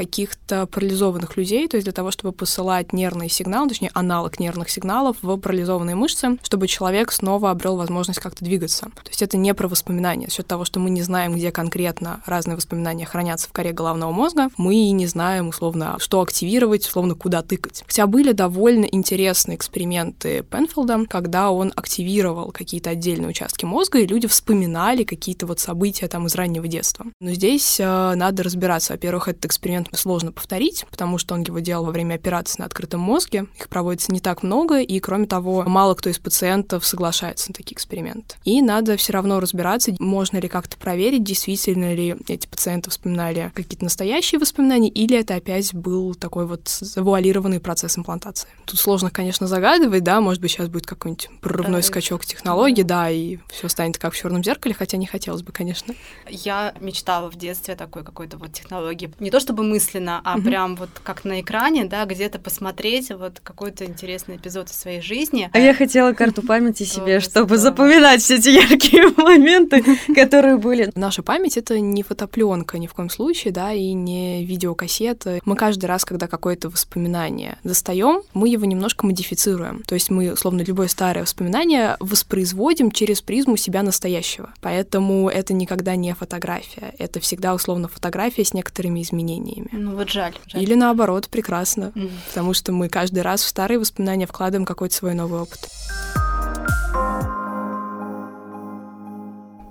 каких-то 0.47 0.65
парализованных 0.67 1.37
людей, 1.37 1.67
то 1.67 1.77
есть 1.77 1.85
для 1.85 1.93
того, 1.93 2.11
чтобы 2.11 2.31
посылать 2.31 2.93
нервные 2.93 3.29
сигналы, 3.29 3.69
точнее, 3.69 3.91
аналог 3.93 4.39
нервных 4.39 4.69
сигналов 4.69 5.17
в 5.21 5.37
парализованные 5.37 5.95
мышцы, 5.95 6.37
чтобы 6.43 6.67
человек 6.67 7.11
снова 7.11 7.51
обрел 7.51 7.75
возможность 7.77 8.19
как-то 8.19 8.43
двигаться. 8.43 8.85
То 9.03 9.09
есть 9.09 9.21
это 9.21 9.37
не 9.37 9.53
про 9.53 9.67
воспоминания. 9.67 10.27
За 10.27 10.33
счет 10.33 10.47
того, 10.47 10.65
что 10.65 10.79
мы 10.79 10.89
не 10.89 11.01
знаем, 11.01 11.35
где 11.35 11.51
конкретно 11.51 12.21
разные 12.25 12.55
воспоминания 12.55 13.05
хранятся 13.05 13.49
в 13.49 13.51
коре 13.51 13.73
головного 13.73 14.11
мозга, 14.11 14.49
мы 14.57 14.75
и 14.75 14.91
не 14.91 15.07
знаем, 15.07 15.49
условно, 15.49 15.97
что 15.99 16.21
активировать, 16.21 16.85
условно, 16.85 17.15
куда 17.15 17.41
тыкать. 17.41 17.83
Хотя 17.85 18.07
были 18.07 18.31
довольно 18.31 18.85
интересные 18.85 19.57
эксперименты 19.57 20.43
Пенфилда, 20.43 21.05
когда 21.09 21.51
он 21.51 21.73
активировал 21.75 22.51
какие-то 22.51 22.91
отдельные 22.91 23.29
участки 23.29 23.65
мозга, 23.65 23.99
и 23.99 24.07
люди 24.07 24.27
вспоминали 24.27 25.03
какие-то 25.03 25.45
вот 25.45 25.59
события 25.59 26.07
там 26.07 26.27
из 26.27 26.35
раннего 26.35 26.67
детства. 26.67 27.05
Но 27.19 27.31
здесь 27.31 27.79
э, 27.79 28.13
надо 28.15 28.43
разбираться. 28.43 28.93
Во-первых, 28.93 29.27
этот 29.27 29.45
эксперимент 29.45 29.89
сложно 29.93 30.16
повторить, 30.31 30.85
потому 30.89 31.17
что 31.17 31.35
он 31.35 31.41
его 31.41 31.59
делал 31.59 31.85
во 31.85 31.91
время 31.91 32.15
операции 32.15 32.59
на 32.59 32.65
открытом 32.65 32.99
мозге. 32.99 33.47
Их 33.57 33.69
проводится 33.69 34.11
не 34.11 34.19
так 34.19 34.43
много, 34.43 34.79
и, 34.79 34.99
кроме 34.99 35.27
того, 35.27 35.63
мало 35.67 35.95
кто 35.95 36.09
из 36.09 36.19
пациентов 36.19 36.85
соглашается 36.85 37.49
на 37.49 37.53
такие 37.53 37.75
эксперименты. 37.75 38.35
И 38.43 38.61
надо 38.61 38.97
все 38.97 39.13
равно 39.13 39.39
разбираться, 39.39 39.93
можно 39.99 40.37
ли 40.37 40.47
как-то 40.47 40.77
проверить, 40.77 41.23
действительно 41.23 41.93
ли 41.93 42.15
эти 42.27 42.47
пациенты 42.47 42.89
вспоминали 42.89 43.51
какие-то 43.53 43.83
настоящие 43.83 44.39
воспоминания, 44.39 44.89
или 44.89 45.17
это 45.17 45.35
опять 45.35 45.73
был 45.73 46.15
такой 46.15 46.45
вот 46.45 46.67
завуалированный 46.67 47.59
процесс 47.59 47.97
имплантации. 47.97 48.47
Тут 48.65 48.79
сложно, 48.79 49.09
конечно, 49.09 49.47
загадывать, 49.47 50.03
да, 50.03 50.21
может 50.21 50.41
быть, 50.41 50.51
сейчас 50.51 50.67
будет 50.67 50.85
какой-нибудь 50.85 51.29
прорывной 51.41 51.81
Да, 51.81 51.87
скачок 51.87 52.25
технологий, 52.25 52.83
да, 52.83 53.09
и 53.09 53.37
все 53.49 53.67
станет 53.67 53.97
как 53.97 54.13
в 54.13 54.17
черном 54.17 54.43
зеркале, 54.43 54.73
хотя 54.73 54.97
не 54.97 55.05
хотелось 55.05 55.41
бы, 55.41 55.51
конечно. 55.51 55.93
Я 56.29 56.73
мечтала 56.79 57.29
в 57.29 57.35
детстве 57.35 57.75
такой 57.75 58.03
какой-то 58.03 58.37
вот 58.37 58.53
технологии. 58.53 59.11
Не 59.19 59.31
то 59.31 59.39
чтобы 59.39 59.63
мысленно, 59.63 60.06
а 60.23 60.37
Мгм. 60.37 60.45
прям 60.45 60.75
вот 60.75 60.89
как 61.03 61.25
на 61.25 61.41
экране, 61.41 61.85
да, 61.85 62.05
где-то 62.05 62.39
посмотреть 62.39 63.11
вот 63.11 63.39
какой-то 63.43 63.85
интересный 63.85 64.37
эпизод 64.37 64.69
из 64.69 64.77
своей 64.77 65.01
жизни. 65.01 65.49
А 65.53 65.59
я 65.59 65.73
хотела 65.73 66.13
карту 66.13 66.41
памяти 66.41 66.83
себе, 66.83 67.19
чтобы 67.19 67.57
запоминать 67.57 68.21
все 68.21 68.35
эти 68.35 68.49
яркие 68.49 69.09
моменты, 69.17 69.83
которые 70.15 70.57
были. 70.57 70.91
Наша 70.95 71.23
память— 71.23 71.57
это 71.57 71.79
не 71.79 72.03
фотопленка 72.03 72.77
ни 72.79 72.87
в 72.87 72.93
коем 72.93 73.09
случае, 73.09 73.53
да, 73.53 73.73
и 73.73 73.93
не 73.93 74.45
видеокассета. 74.45 75.39
Мы 75.45 75.55
каждый 75.55 75.85
раз, 75.85 76.05
когда 76.05 76.27
какое-то 76.27 76.69
воспоминание 76.69 77.57
достаем, 77.63 78.21
мы 78.33 78.49
его 78.49 78.65
немножко 78.65 79.05
модифицируем. 79.05 79.83
То 79.87 79.95
есть 79.95 80.09
мы, 80.09 80.31
условно, 80.31 80.61
любое 80.61 80.87
старое 80.87 81.23
воспоминание 81.23 81.95
воспроизводим 81.99 82.91
через 82.91 83.21
призму 83.21 83.57
себя 83.57 83.83
настоящего. 83.83 84.53
Поэтому 84.61 85.29
это 85.29 85.53
никогда 85.53 85.95
не 85.95 86.13
фотография. 86.13 86.93
Это 86.97 87.19
всегда, 87.19 87.53
условно, 87.53 87.87
фотография 87.87 88.43
с 88.45 88.53
некоторыми 88.53 89.01
изменениями. 89.01 89.69
Ну 89.71 89.95
вот 89.97 90.09
жаль. 90.09 90.35
жаль. 90.45 90.61
Или 90.61 90.75
наоборот, 90.75 91.27
прекрасно. 91.27 91.91
Мгм. 91.95 92.11
Потому 92.29 92.53
что 92.53 92.71
мы 92.71 92.87
каждый 92.87 93.23
раз 93.23 93.41
в 93.41 93.47
старые 93.47 93.79
воспоминания 93.79 94.27
вкладываем 94.27 94.65
какой-то 94.65 94.95
свой 94.95 95.13
новый 95.13 95.41
опыт. 95.41 95.67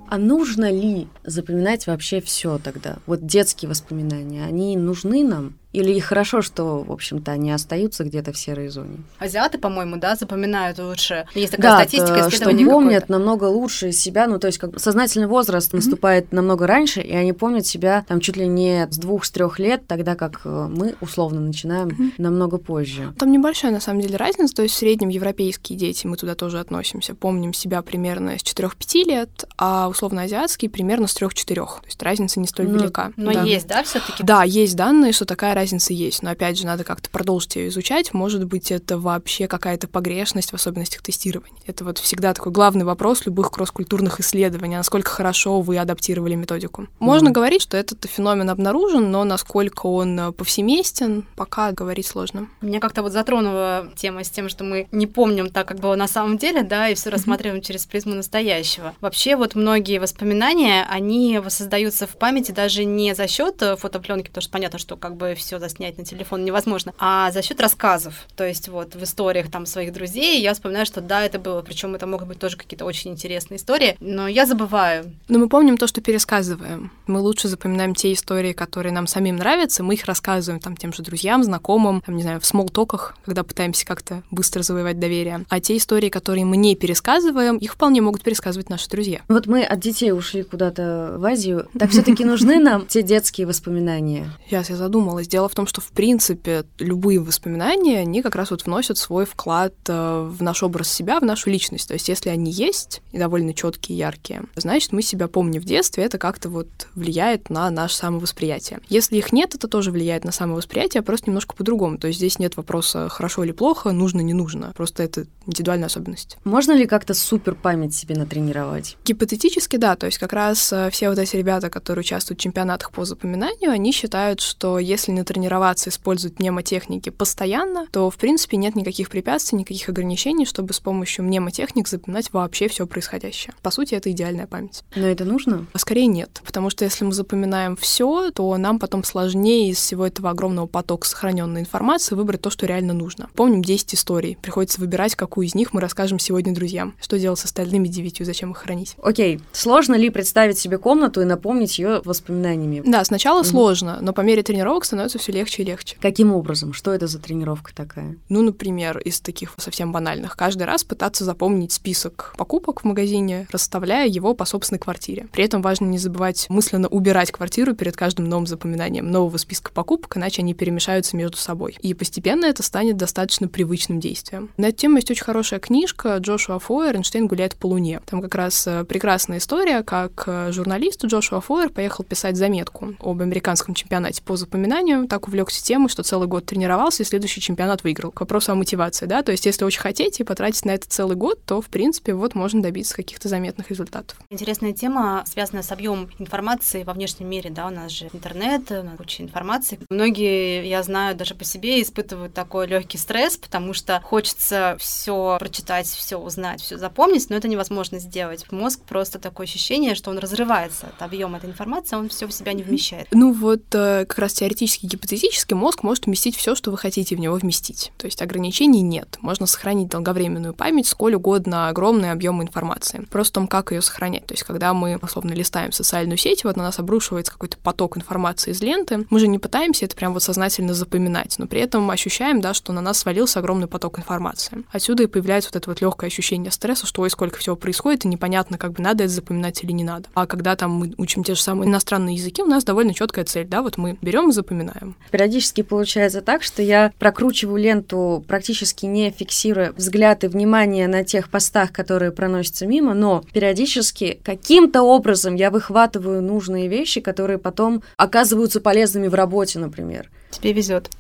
А 0.09 0.19
нужно 0.19 0.71
ли 0.71 1.09
запоминать 1.25 1.87
вообще 1.87 2.21
все 2.21 2.59
тогда? 2.59 2.99
Вот 3.07 3.27
детские 3.27 3.69
воспоминания, 3.69 4.45
они 4.45 4.77
нужны 4.77 5.25
нам? 5.25 5.55
Или 5.77 5.93
и 5.93 6.01
хорошо, 6.01 6.41
что, 6.41 6.83
в 6.83 6.91
общем-то, 6.91 7.33
они 7.33 7.53
остаются 7.53 8.03
где-то 8.03 8.33
в 8.33 8.39
серой 8.39 8.69
зоне? 8.69 8.97
Азиаты, 9.19 9.59
по-моему, 9.59 9.97
да, 9.99 10.17
запоминают 10.17 10.79
лучше. 10.79 11.27
Есть 11.35 11.53
такая 11.53 11.73
Да, 11.73 11.77
статистика, 11.83 12.15
то, 12.15 12.19
что 12.21 12.29
исследование 12.31 12.67
помнят 12.67 13.09
намного 13.11 13.45
лучше 13.45 13.93
себя, 13.93 14.27
ну 14.27 14.39
то 14.39 14.47
есть 14.47 14.57
как 14.59 14.81
сознательный 14.81 15.27
возраст 15.27 15.75
наступает 15.75 16.33
намного 16.33 16.67
раньше, 16.67 17.03
и 17.03 17.13
они 17.13 17.35
помнят 17.35 17.67
себя 17.67 18.07
там 18.09 18.21
чуть 18.21 18.39
ли 18.39 18.47
не 18.47 18.89
с 18.91 18.97
двух, 18.97 19.27
с 19.27 19.31
трех 19.31 19.59
лет, 19.59 19.87
тогда 19.87 20.15
как 20.15 20.41
э, 20.45 20.69
мы 20.71 20.95
условно 21.03 21.41
начинаем 21.41 22.15
намного 22.17 22.57
позже. 22.57 23.13
Там 23.19 23.31
небольшая, 23.31 23.71
на 23.71 23.81
самом 23.81 24.01
деле, 24.01 24.17
разница. 24.17 24.55
То 24.55 24.63
есть 24.63 24.75
в 24.75 24.79
среднем 24.79 25.11
европейские 25.11 25.79
дети, 25.79 26.07
мы 26.07 26.17
туда 26.17 26.35
тоже 26.35 26.59
относимся, 26.59 27.15
помним 27.15 27.53
себя 27.53 27.83
примерно 27.83 28.39
с 28.39 28.43
4-5 28.43 29.05
лет, 29.05 29.45
а 29.59 29.89
условно-азиатские 29.89 30.71
примерно 30.71 31.07
с 31.07 31.15
3-4. 31.21 31.55
То 31.55 31.81
есть 31.85 32.03
разница 32.03 32.41
не 32.41 32.47
столь 32.47 32.69
Ну, 32.69 32.79
велика. 32.79 33.13
Но 33.19 33.35
Да. 33.35 33.43
есть, 33.43 33.67
да, 33.67 33.83
все-таки? 33.83 34.23
Да, 34.23 34.43
есть 34.43 34.75
данные, 34.75 35.13
что 35.13 35.27
такая 35.27 35.55
разница 35.55 35.66
есть, 35.73 36.23
но 36.23 36.31
опять 36.31 36.59
же 36.59 36.67
надо 36.67 36.85
как-то 36.85 37.11
продолжить 37.11 37.57
ее 37.57 37.69
изучать. 37.69 38.13
Может 38.15 38.45
быть, 38.45 38.71
это 38.71 38.99
вообще 38.99 39.49
какая-то 39.49 39.89
погрешность 39.89 40.51
в 40.51 40.55
особенностях 40.55 41.03
тестирования. 41.03 41.61
Это 41.67 41.85
вот 41.85 41.99
всегда 41.99 42.33
такой 42.35 42.53
главный 42.53 42.85
вопрос 42.85 43.27
любых 43.27 43.51
кросс-культурных 43.51 44.21
исследований, 44.21 44.77
насколько 44.77 45.11
хорошо 45.11 45.61
вы 45.61 45.79
адаптировали 45.79 46.35
методику. 46.35 46.87
Можно 46.99 47.27
Мгм. 47.31 47.35
говорить, 47.35 47.63
что 47.63 47.77
этот 47.77 48.05
феномен 48.07 48.49
обнаружен, 48.51 49.11
но 49.11 49.25
насколько 49.25 49.87
он 49.87 50.19
э, 50.19 50.33
повсеместен, 50.33 51.27
пока 51.37 51.73
говорить 51.73 52.07
сложно. 52.07 52.49
Меня 52.61 52.81
как-то 52.81 53.03
вот 53.03 53.13
затронула 53.13 53.91
тема 53.97 54.25
с 54.25 54.31
тем, 54.31 54.49
что 54.49 54.65
мы 54.65 54.89
не 54.93 55.07
помним 55.07 55.51
так, 55.51 55.67
как 55.69 55.81
было 55.81 55.95
на 55.97 56.09
самом 56.09 56.39
деле, 56.39 56.63
да, 56.63 56.89
и 56.89 56.95
все 56.95 57.11
рассматриваем 57.11 57.63
через 57.63 57.87
призму 57.87 58.15
настоящего. 58.15 58.95
Вообще 59.01 59.37
вот 59.37 59.55
многие 59.55 59.99
воспоминания, 59.99 60.87
они 60.89 61.39
воссоздаются 61.39 62.07
в 62.07 62.17
памяти 62.17 62.53
даже 62.53 62.85
не 62.85 63.15
за 63.15 63.29
счет 63.29 63.63
фотопленки, 63.79 64.29
потому 64.29 64.43
что 64.43 64.51
понятно, 64.53 64.79
что 64.79 64.97
как 64.97 65.17
бы 65.17 65.35
все 65.37 65.56
заснять 65.59 65.99
на 65.99 66.05
телефон 66.05 66.45
невозможно, 66.45 66.95
а 66.99 67.31
за 67.31 67.43
счет 67.43 67.61
рассказов. 67.61 68.27
То 68.37 68.47
есть 68.47 68.69
вот 68.69 68.95
в 68.95 69.03
историях 69.03 69.51
там 69.51 69.67
своих 69.67 69.93
друзей 69.93 70.41
я 70.41 70.55
вспоминаю, 70.55 70.87
что 70.87 71.01
да, 71.01 71.25
это 71.25 71.39
было, 71.39 71.63
причем 71.63 71.95
это 71.95 72.07
могут 72.07 72.29
быть 72.29 72.39
тоже 72.39 72.57
какие-то 72.57 72.85
очень 72.85 73.13
интересные 73.13 73.59
истории, 73.59 73.97
но 74.01 74.29
я 74.29 74.47
забываю. 74.47 75.13
Но 75.29 75.39
мы 75.39 75.49
помним 75.49 75.77
то, 75.77 75.87
что 75.87 76.01
пересказываем. 76.01 76.91
Мы 77.07 77.21
лучше 77.21 77.49
запоминаем 77.49 77.95
те 77.95 78.13
истории, 78.13 78.53
которые 78.53 78.93
нам 78.93 79.07
самим 79.07 79.37
нравятся, 79.37 79.83
мы 79.83 79.95
их 79.95 80.05
рассказываем 80.05 80.61
там 80.61 80.77
тем 80.77 80.93
же 80.93 81.03
друзьям, 81.03 81.45
знакомым, 81.45 82.03
там, 82.03 82.17
не 82.17 82.23
знаю, 82.23 82.41
в 82.41 82.47
смолтоках, 82.47 83.17
когда 83.25 83.43
пытаемся 83.43 83.87
как-то 83.87 84.23
быстро 84.31 84.63
завоевать 84.63 84.99
доверие. 84.99 85.45
А 85.49 85.61
те 85.61 85.77
истории, 85.77 86.09
которые 86.09 86.45
мы 86.45 86.57
не 86.57 86.75
пересказываем, 86.77 87.57
их 87.57 87.75
вполне 87.75 88.01
могут 88.01 88.23
пересказывать 88.23 88.71
наши 88.71 88.89
друзья. 88.89 89.21
Вот 89.29 89.47
мы 89.47 89.65
от 89.65 89.81
детей 89.81 90.13
ушли 90.13 90.43
куда-то 90.43 91.17
в 91.19 91.25
Азию. 91.25 91.69
Так 91.79 91.91
все-таки 91.91 92.25
нужны 92.25 92.59
нам 92.59 92.87
те 92.89 93.03
детские 93.03 93.47
воспоминания? 93.47 94.31
Сейчас 94.47 94.71
я 94.71 94.77
задумалась. 94.77 95.29
Дело 95.37 95.51
в 95.51 95.55
том, 95.55 95.67
что, 95.67 95.83
в 95.83 95.91
принципе, 95.91 96.65
любые 96.79 97.21
воспоминания, 97.21 97.99
они 97.99 98.23
как 98.23 98.37
раз 98.37 98.53
вот 98.53 98.65
вносят 98.65 98.97
свой 98.97 99.27
вклад 99.27 99.75
э, 99.87 100.31
в 100.33 100.43
наш 100.43 100.63
образ 100.63 100.91
себя, 100.91 101.21
в 101.21 101.25
нашу 101.25 101.51
личность. 101.51 101.87
То 101.89 101.93
есть, 101.93 102.09
если 102.09 102.31
они 102.31 102.51
есть, 102.51 103.03
и 103.13 103.19
довольно 103.19 103.53
четкие, 103.53 103.99
яркие, 103.99 104.45
значит, 104.55 104.93
мы 104.93 105.03
себя 105.03 105.29
помним 105.29 105.61
в 105.61 105.67
детстве, 105.67 106.05
это 106.05 106.17
как-то 106.17 106.49
вот 106.49 106.69
влияет 106.95 107.51
на 107.51 107.69
наше 107.69 107.97
самовосприятие. 107.97 108.81
Если 108.89 109.19
их 109.19 109.31
нет, 109.31 109.55
это 109.55 109.69
тоже 109.69 109.91
влияет 109.91 110.25
на 110.25 110.33
самовосприятие, 110.33 111.03
просто 111.03 111.27
немножко 111.27 111.55
по-другому. 111.55 111.99
То 111.99 112.07
есть, 112.07 112.19
здесь 112.19 112.39
нет 112.39 112.57
вопроса 112.57 113.11
хорошо 113.11 113.45
или 113.45 113.53
плохо, 113.53 113.93
нужно, 113.93 114.23
не 114.23 114.33
нужно. 114.33 114.73
Просто 114.75 115.03
это 115.03 115.27
индивидуальная 115.47 115.89
особенность. 115.89 116.39
Можно 116.45 116.73
ли 116.73 116.87
как-то 116.87 117.13
супер 117.13 117.55
память 117.55 117.95
себе 117.95 118.15
натренировать? 118.17 118.97
Гипотетически, 119.05 119.77
да. 119.77 119.97
То 119.97 120.07
есть 120.07 120.17
как 120.17 120.33
раз 120.33 120.73
э, 120.73 120.89
все 120.91 121.11
вот 121.11 121.19
эти 121.19 121.37
ребята, 121.37 121.69
которые 121.69 122.01
участвуют 122.01 122.41
в 122.41 122.43
чемпионатах 122.43 122.91
по 122.91 123.05
запоминанию, 123.05 123.71
они 123.71 123.93
считают, 123.93 124.41
что 124.41 124.79
если 124.79 125.13
тренироваться, 125.27 125.91
использовать 125.91 126.39
мнемотехники 126.39 127.11
постоянно, 127.11 127.87
то, 127.91 128.11
в 128.11 128.17
принципе, 128.17 128.57
нет 128.57 128.77
никаких 128.77 129.11
препятствий, 129.11 129.59
никаких 129.59 129.89
ограничений, 129.89 130.47
чтобы 130.47 130.73
с 130.73 130.81
помощью 130.81 131.25
мнемотехник 131.25 131.89
запоминать 131.89 132.33
вообще 132.33 132.69
все 132.69 132.87
происходящее. 132.87 133.55
По 133.63 133.71
сути, 133.71 133.95
это 133.95 134.11
идеальная 134.11 134.47
память. 134.47 134.85
Но 134.95 135.07
это 135.07 135.25
нужно? 135.25 135.67
А 135.73 135.79
скорее 135.79 136.07
нет, 136.07 136.41
потому 136.45 136.71
что 136.71 136.85
если 136.85 137.05
мы 137.05 137.13
запоминаем 137.13 137.77
все, 137.77 138.31
то 138.31 138.57
нам 138.57 138.79
потом 138.79 139.05
сложнее 139.05 139.71
из 139.71 139.79
всего 139.79 140.07
этого 140.07 140.31
огромного 140.31 140.67
потока 140.67 141.07
сохраненной 141.07 141.61
информации 141.61 142.15
выбрать 142.15 142.41
то, 142.41 142.51
что 142.51 142.67
реально 142.67 142.93
нужно. 142.93 143.29
Помним 143.35 143.63
10 143.63 143.95
историй. 143.95 144.39
Приходится 144.41 144.81
выбирать, 144.81 145.15
какую 145.15 145.47
из 145.47 145.55
них 145.55 145.73
мы 145.73 145.81
расскажем 145.81 146.19
сегодня 146.19 146.55
друзьям. 146.55 146.95
Что 147.01 147.19
делать 147.19 147.39
с 147.39 147.45
остальными 147.45 147.89
девятью, 147.89 148.25
зачем 148.27 148.53
их 148.53 148.59
хранить? 148.59 148.95
Окей. 149.03 149.41
Сложно 149.53 149.95
ли 149.95 150.11
представить 150.11 150.59
себе 150.59 150.79
комнату 150.79 151.21
и 151.21 151.25
напомнить 151.25 151.79
ее 151.79 152.01
воспоминаниями? 152.05 152.83
Да, 152.85 153.05
сначала 153.05 153.41
угу. 153.41 153.47
сложно, 153.47 153.99
но 154.01 154.13
по 154.13 154.21
мере 154.21 154.43
тренировок 154.43 154.85
становится 154.85 155.16
все 155.19 155.33
легче 155.33 155.63
и 155.63 155.67
легче. 155.67 155.97
Каким 156.01 156.33
образом? 156.33 156.73
Что 156.73 156.93
это 156.93 157.07
за 157.07 157.19
тренировка 157.19 157.75
такая? 157.75 158.17
Ну, 158.29 158.43
например, 158.43 158.99
из 158.99 159.21
таких 159.21 159.55
совсем 159.59 159.93
банальных. 159.93 160.37
Каждый 160.37 160.65
раз 160.65 160.85
пытаться 160.85 161.25
запомнить 161.25 161.73
список 161.73 162.35
покупок 162.37 162.83
в 162.83 162.85
магазине, 162.85 163.47
расставляя 163.51 164.09
его 164.09 164.35
по 164.35 164.45
собственной 164.45 164.79
квартире. 164.79 165.29
При 165.33 165.45
этом 165.45 165.63
важно 165.63 165.87
не 165.87 165.99
забывать 165.99 166.47
мысленно 166.49 166.89
убирать 166.89 167.33
квартиру 167.33 167.75
перед 167.75 167.97
каждым 167.97 168.27
новым 168.27 168.47
запоминанием 168.47 169.11
нового 169.11 169.37
списка 169.37 169.73
покупок, 169.73 170.17
иначе 170.17 170.43
они 170.43 170.55
перемешаются 170.55 171.17
между 171.17 171.37
собой. 171.37 171.77
И 171.81 171.95
постепенно 171.95 172.47
это 172.47 172.63
станет 172.63 172.97
достаточно 172.97 173.49
привычным 173.49 174.01
действием. 174.01 174.51
На 174.57 174.67
эту 174.67 174.79
тему 174.79 174.97
есть 174.97 175.11
очень 175.11 175.25
хорошая 175.25 175.61
книжка 175.61 176.17
Джошуа 176.19 176.59
Фойер 176.59 176.97
«Эйнштейн 176.97 177.27
гуляет 177.27 177.57
по 177.57 177.67
Луне». 177.67 178.01
Там 178.07 178.23
как 178.23 178.35
раз 178.35 178.67
э, 178.67 178.85
прекрасная 178.85 179.39
история, 179.39 179.83
как 179.83 180.25
э, 180.27 180.53
журналист 180.53 181.05
Джошуа 181.05 181.41
Фойер 181.41 181.71
поехал 181.71 182.05
писать 182.05 182.37
заметку 182.37 182.95
об 183.01 183.21
американском 183.21 183.75
чемпионате 183.75 184.23
по 184.23 184.37
запоминанию, 184.37 185.06
так 185.07 185.29
увлекся 185.29 185.63
темой, 185.63 185.89
что 185.89 186.03
целый 186.03 186.29
год 186.29 186.47
тренировался 186.47 187.03
и 187.03 187.07
следующий 187.07 187.41
чемпионат 187.41 187.85
выиграл. 187.85 188.11
К 188.11 188.21
вопросу 188.21 188.53
о 188.53 188.55
мотивации, 188.55 189.07
да, 189.07 189.23
то 189.23 189.33
есть 189.33 189.47
если 189.47 189.65
очень 189.65 189.81
хотите 189.81 190.25
потратить 190.25 190.65
на 190.65 190.73
это 190.73 190.89
целый 190.89 191.17
год, 191.17 191.41
то, 191.45 191.61
в 191.61 191.67
принципе, 191.67 192.15
вот 192.15 192.35
можно 192.35 192.63
добиться 192.63 192.95
каких-то 192.95 193.29
заметных 193.29 193.71
результатов. 193.71 194.19
Интересная 194.31 194.73
тема, 194.73 195.25
связанная 195.27 195.63
с 195.63 195.73
объемом 195.73 196.11
информации 196.19 196.83
во 196.83 196.93
внешнем 196.93 197.29
мире, 197.29 197.51
да, 197.51 197.67
у 197.67 197.71
нас 197.71 197.93
же 197.93 198.09
интернет, 198.13 198.71
куча 198.97 199.23
информации. 199.23 199.79
Многие, 199.91 200.67
я 200.69 200.83
знаю, 200.83 201.17
даже 201.17 201.35
по 201.35 201.45
себе 201.45 201.83
испытывают 201.83 202.35
такой 202.35 202.67
легкий 202.67 202.99
стресс, 202.99 203.37
потому 203.37 203.73
что 203.73 204.01
хочется 204.03 204.77
все 204.79 205.37
прочитать, 205.39 205.87
все 205.87 206.17
узнать, 206.17 206.61
все 206.61 206.79
запомнить, 206.79 207.29
но 207.31 207.37
это 207.37 207.49
невозможно 207.49 207.99
сделать. 207.99 208.51
Мозг 208.51 208.81
просто 208.81 209.19
такое 209.19 209.47
ощущение, 209.47 209.95
что 209.95 210.11
он 210.11 210.19
разрывается 210.19 210.89
от 210.89 211.03
объема 211.03 211.39
этой 211.39 211.51
информации, 211.51 211.97
он 211.97 212.09
все 212.09 212.27
в 212.27 212.33
себя 212.33 212.53
не 212.53 212.63
вмещает. 212.63 213.09
Ну 213.13 213.33
вот 213.33 213.63
э, 213.75 214.05
как 214.07 214.19
раз 214.19 214.35
теоретически, 214.35 214.87
гипотетически 214.97 215.55
мозг 215.55 215.83
может 215.83 216.07
вместить 216.07 216.37
все, 216.37 216.55
что 216.55 216.71
вы 216.71 216.79
хотите 216.79 217.15
в 217.17 217.21
него 217.21 217.37
вместить. 217.37 217.93
То 217.97 218.07
есть 218.07 218.21
ограничений 218.23 218.83
нет. 218.83 219.19
Можно 219.21 219.47
сохранить 219.47 219.89
долговременную 219.89 220.55
память 220.55 220.87
сколь 220.87 221.15
угодно 221.15 221.69
огромный 221.69 222.11
объем 222.11 222.43
информации. 222.43 223.07
Просто 223.11 223.37
том, 223.37 223.49
как 223.49 223.71
ее 223.71 223.83
сохранять. 223.83 224.25
То 224.25 224.33
есть 224.33 224.45
когда 224.45 224.73
мы, 224.73 224.99
условно, 225.03 225.33
листаем 225.33 225.71
социальную 225.71 226.17
сеть, 226.17 226.43
вот 226.45 226.57
на 226.57 226.63
нас 226.63 226.79
обрушивается 226.79 227.33
какой-то 227.33 227.59
поток 227.59 227.99
информации 227.99 228.53
из 228.53 228.63
ленты, 228.63 229.07
мы 229.11 229.21
же 229.21 229.29
не 229.29 229.39
пытаемся 229.39 229.85
это 229.85 229.95
прям 229.95 230.15
вот 230.15 230.23
сознательно 230.23 230.73
запоминать, 230.73 231.35
но 231.39 231.47
при 231.47 231.61
этом 231.61 231.91
ощущаем, 231.91 232.41
да, 232.41 232.55
что 232.55 232.73
на 232.73 232.81
нас 232.81 232.99
свалился 232.99 233.41
огромный 233.41 233.67
поток 233.67 233.99
информации. 233.99 234.65
Отсюда 234.73 235.03
и 235.03 235.07
появляется 235.07 235.51
вот 235.53 235.57
это 235.57 235.69
вот 235.69 235.83
легкое 235.83 236.09
ощущение 236.09 236.51
стресса, 236.51 236.87
что 236.87 237.03
ой, 237.03 237.11
сколько 237.11 237.37
всего 237.37 237.57
происходит, 237.57 238.07
и 238.07 238.09
непонятно, 238.09 238.57
как 238.57 238.73
бы 238.73 238.83
надо 238.83 239.05
это 239.05 239.13
запоминать 239.13 239.63
или 239.63 239.73
не 239.73 239.85
надо. 239.85 240.09
А 240.15 240.27
когда 240.27 240.57
там 240.57 240.71
мы 240.71 240.95
учим 240.97 241.23
те 241.25 241.35
же 241.35 241.43
самые 241.43 241.69
иностранные 241.69 242.17
языки, 242.17 242.43
у 242.43 242.47
нас 242.47 242.65
довольно 242.65 242.95
четкая 242.95 243.27
цель, 243.27 243.47
да, 243.47 243.61
вот 243.61 243.77
мы 243.77 243.99
берем 244.01 244.31
и 244.31 244.33
запоминаем. 244.33 244.86
Периодически 245.11 245.63
получается 245.63 246.21
так, 246.21 246.43
что 246.43 246.63
я 246.63 246.93
прокручиваю 246.99 247.57
ленту, 247.63 248.25
практически 248.27 248.87
не 248.87 249.11
фиксируя 249.11 249.73
взгляд 249.73 250.25
и 250.25 250.29
внимание 250.29 250.89
на 250.89 251.05
тех 251.05 251.31
постах, 251.31 251.73
которые 251.73 252.13
проносятся 252.13 252.67
мимо, 252.67 252.95
но 252.95 253.25
периодически 253.33 254.21
каким-то 254.23 254.83
образом 254.83 255.35
я 255.35 255.51
выхватываю 255.51 256.23
нужные 256.23 256.69
вещи, 256.69 257.01
которые 257.01 257.39
потом 257.39 257.83
оказываются 257.97 258.61
полезными 258.61 259.09
в 259.09 259.15
работе, 259.15 259.59
например. 259.59 260.11
Тебе 260.37 260.53
везет. 260.53 260.91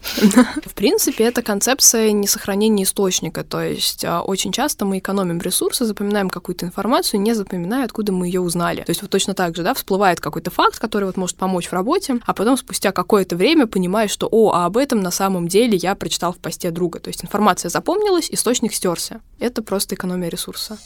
В 0.64 0.75
принципе, 0.75 1.25
это 1.25 1.42
концепция 1.42 2.11
несохранения 2.12 2.85
источника. 2.85 3.44
То 3.44 3.61
есть 3.62 4.03
а, 4.03 4.22
очень 4.22 4.51
часто 4.51 4.87
мы 4.87 4.99
экономим 4.99 5.40
ресурсы, 5.40 5.85
запоминаем 5.85 6.31
какую-то 6.31 6.64
информацию, 6.64 7.20
не 7.20 7.35
запоминая, 7.35 7.85
откуда 7.85 8.12
мы 8.12 8.27
ее 8.27 8.40
узнали. 8.40 8.83
То 8.83 8.90
есть 8.90 9.03
вот 9.03 9.11
точно 9.11 9.35
так 9.35 9.55
же, 9.55 9.62
да, 9.62 9.75
всплывает 9.75 10.20
какой-то 10.20 10.51
факт, 10.51 10.79
который 10.79 11.05
вот 11.05 11.18
может 11.18 11.37
помочь 11.37 11.68
в 11.68 11.72
работе, 11.75 12.18
а 12.25 12.33
потом 12.33 12.57
спустя 12.57 12.92
какое-то 12.92 13.37
время 13.37 13.66
понимаешь, 13.66 14.11
что, 14.11 14.27
о, 14.31 14.53
а 14.53 14.64
об 14.64 14.79
этом 14.79 15.01
на 15.01 15.11
самом 15.11 15.49
деле 15.49 15.77
я 15.77 15.94
прочитал 15.94 16.33
в 16.33 16.38
посте 16.38 16.70
друга. 16.70 16.99
То 16.99 17.09
есть 17.09 17.22
информация 17.22 17.68
запомнилась, 17.68 18.31
источник 18.31 18.72
стерся. 18.72 19.20
Это 19.38 19.62
просто 19.62 19.96
экономия 19.96 20.31
ресурса. 20.31 20.79